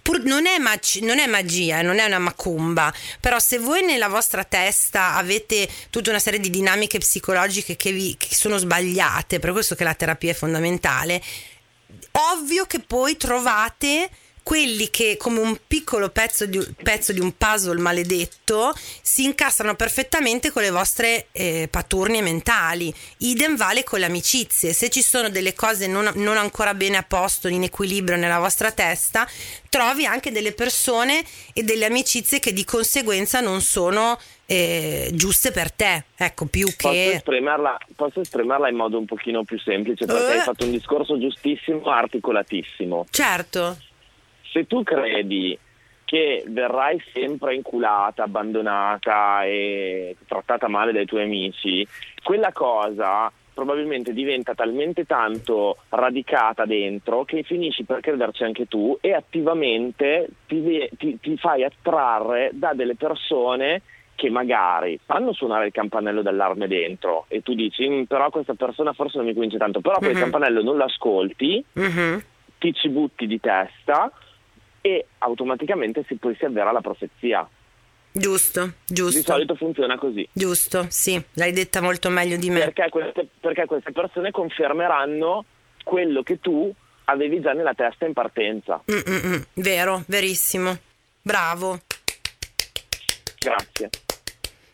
[0.01, 4.07] Pur, non, è mag- non, è magia, non è una macumba, però se voi nella
[4.07, 9.51] vostra testa avete tutta una serie di dinamiche psicologiche che, vi, che sono sbagliate, per
[9.51, 11.21] questo che la terapia è fondamentale,
[12.33, 14.09] ovvio che poi trovate
[14.43, 20.51] quelli che come un piccolo pezzo di, pezzo di, un puzzle maledetto si incastrano perfettamente
[20.51, 22.93] con le vostre eh, paturnie mentali.
[23.17, 24.73] Idem vale con le amicizie.
[24.73, 28.71] Se ci sono delle cose non, non, ancora bene a posto, in equilibrio nella vostra
[28.71, 29.27] testa,
[29.69, 31.23] trovi anche delle persone
[31.53, 36.05] e delle amicizie che di conseguenza non sono eh, giuste per te.
[36.17, 36.87] Ecco, più che...
[36.87, 40.37] Posso esprimerla, posso esprimerla in modo un pochino più semplice perché uh.
[40.37, 43.05] hai fatto un discorso giustissimo, articolatissimo.
[43.09, 43.77] Certo
[44.51, 45.57] se tu credi
[46.05, 51.87] che verrai sempre inculata, abbandonata e trattata male dai tuoi amici,
[52.21, 59.13] quella cosa probabilmente diventa talmente tanto radicata dentro che finisci per crederci anche tu e
[59.13, 63.81] attivamente ti, ti, ti fai attrarre da delle persone
[64.15, 68.93] che magari fanno suonare il campanello d'allarme dentro e tu dici mm, però questa persona
[68.93, 70.03] forse non mi convince tanto, però mm-hmm.
[70.03, 70.21] quel mhm.
[70.31, 72.17] campanello non lo ascolti, mm-hmm.
[72.59, 74.11] ti ci butti di testa
[74.81, 77.47] e automaticamente si, poi si avvera la profezia.
[78.13, 79.17] Giusto, giusto.
[79.17, 80.27] Di solito funziona così.
[80.33, 82.59] Giusto, sì, l'hai detta molto meglio di me.
[82.59, 85.45] Perché queste, perché queste persone confermeranno
[85.83, 86.73] quello che tu
[87.05, 88.81] avevi già nella testa in partenza.
[88.91, 90.77] Mm-mm, vero, verissimo.
[91.21, 91.79] Bravo.
[93.39, 93.89] Grazie.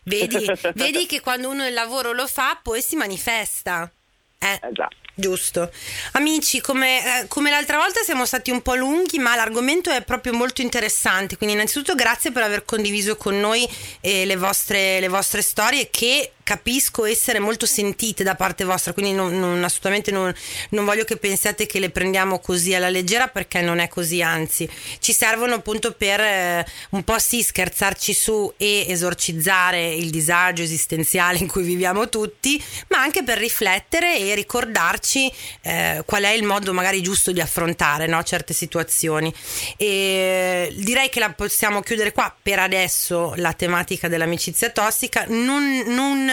[0.02, 0.44] Vedi,
[0.74, 3.90] vedi che quando uno il lavoro lo fa, poi si manifesta.
[4.38, 4.88] Eh, già.
[5.20, 5.68] Giusto.
[6.12, 10.32] Amici, come, eh, come, l'altra volta siamo stati un po' lunghi, ma l'argomento è proprio
[10.32, 11.36] molto interessante.
[11.36, 13.68] Quindi, innanzitutto, grazie per aver condiviso con noi
[14.00, 19.12] eh, le, vostre, le vostre storie che capisco essere molto sentite da parte vostra, quindi
[19.12, 20.34] non, non, assolutamente non,
[20.70, 24.66] non, voglio che pensiate che le prendiamo così alla leggera perché non è così, anzi
[24.98, 31.36] ci servono appunto per eh, un po' sì scherzarci su e esorcizzare il disagio esistenziale
[31.36, 35.30] in cui viviamo tutti, ma anche per riflettere e ricordarci
[35.60, 39.30] eh, qual è il modo magari giusto di affrontare no, certe situazioni.
[39.76, 45.84] E direi che la possiamo chiudere qua per adesso la tematica dell'amicizia tossica, non,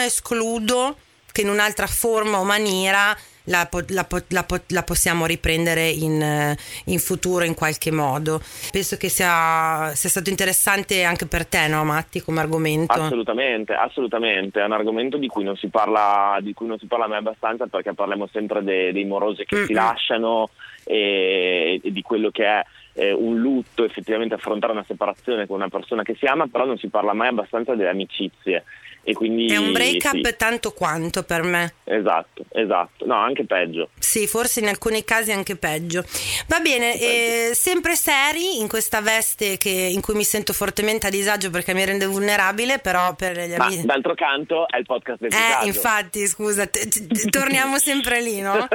[0.06, 0.98] escludo
[1.32, 7.00] che in un'altra forma o maniera la, la, la, la possiamo riprendere in, eh, in,
[7.00, 8.42] futuro in qualche modo.
[8.72, 12.94] Penso che sia, sia, stato interessante anche per te, no, Matti, come argomento.
[12.94, 14.62] Assolutamente, assolutamente.
[14.62, 17.68] È un argomento di cui non si parla, di cui non si parla mai abbastanza
[17.68, 19.66] perché parliamo sempre de, dei morosi che Mm-mm.
[19.66, 20.50] si lasciano
[20.84, 25.70] e, e, di quello che è eh, un lutto, effettivamente affrontare una separazione con una
[25.70, 28.64] persona che si ama, però non si parla mai abbastanza delle amicizie.
[29.08, 30.36] E quindi, è un break up sì.
[30.36, 31.76] tanto quanto per me.
[31.84, 33.06] Esatto, esatto.
[33.06, 33.90] No, anche peggio.
[34.00, 36.04] Sì, forse in alcuni casi anche peggio.
[36.48, 41.12] Va bene, eh, sempre seri in questa veste che, in cui mi sento fortemente a
[41.12, 43.86] disagio perché mi rende vulnerabile, però per gli amici...
[43.86, 45.66] Ma d'altro canto è il podcast del eh, disagio.
[45.68, 48.68] infatti, scusa, t- t- torniamo sempre lì, no?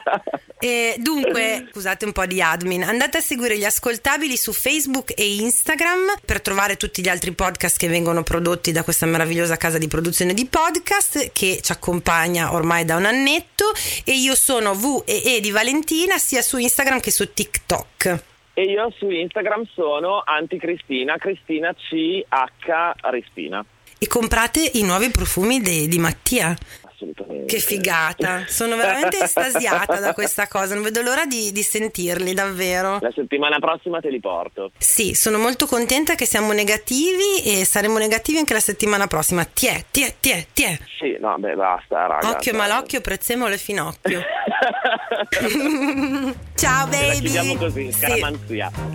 [0.58, 5.34] e, dunque, scusate un po' di admin, andate a seguire gli ascoltabili su Facebook e
[5.34, 9.78] Instagram per trovare tutti gli altri podcast che vengono prodotti da questa meravigliosa casa casa
[9.78, 13.64] di produzione di podcast che ci accompagna ormai da un annetto
[14.04, 18.22] e io sono V e E di Valentina sia su Instagram che su TikTok.
[18.54, 23.64] E io su Instagram sono Anticristina, Cristina CH Rispina.
[23.98, 26.56] E comprate i nuovi profumi de, di Mattia
[26.94, 27.46] assolutamente.
[27.46, 32.98] Che figata, sono veramente estasiata da questa cosa, non vedo l'ora di, di, sentirli davvero.
[33.00, 34.70] La settimana prossima te li porto.
[34.78, 39.44] Sì, sono molto contenta che siamo negativi e saremo negativi anche la settimana prossima.
[39.44, 40.78] Tiè, tiè, tiè, tiè.
[40.98, 42.30] Sì, no, beh, basta, raga.
[42.30, 42.60] Occhio cioè.
[42.60, 44.22] malocchio, prezzemolo e finocchio.
[46.54, 47.20] ciao baby.
[47.20, 47.90] Chiudiamo così.
[47.92, 48.00] Sì.
[48.00, 48.38] Ciao,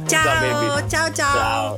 [0.07, 1.13] ciao, ciao, ciao.
[1.13, 1.77] ciao.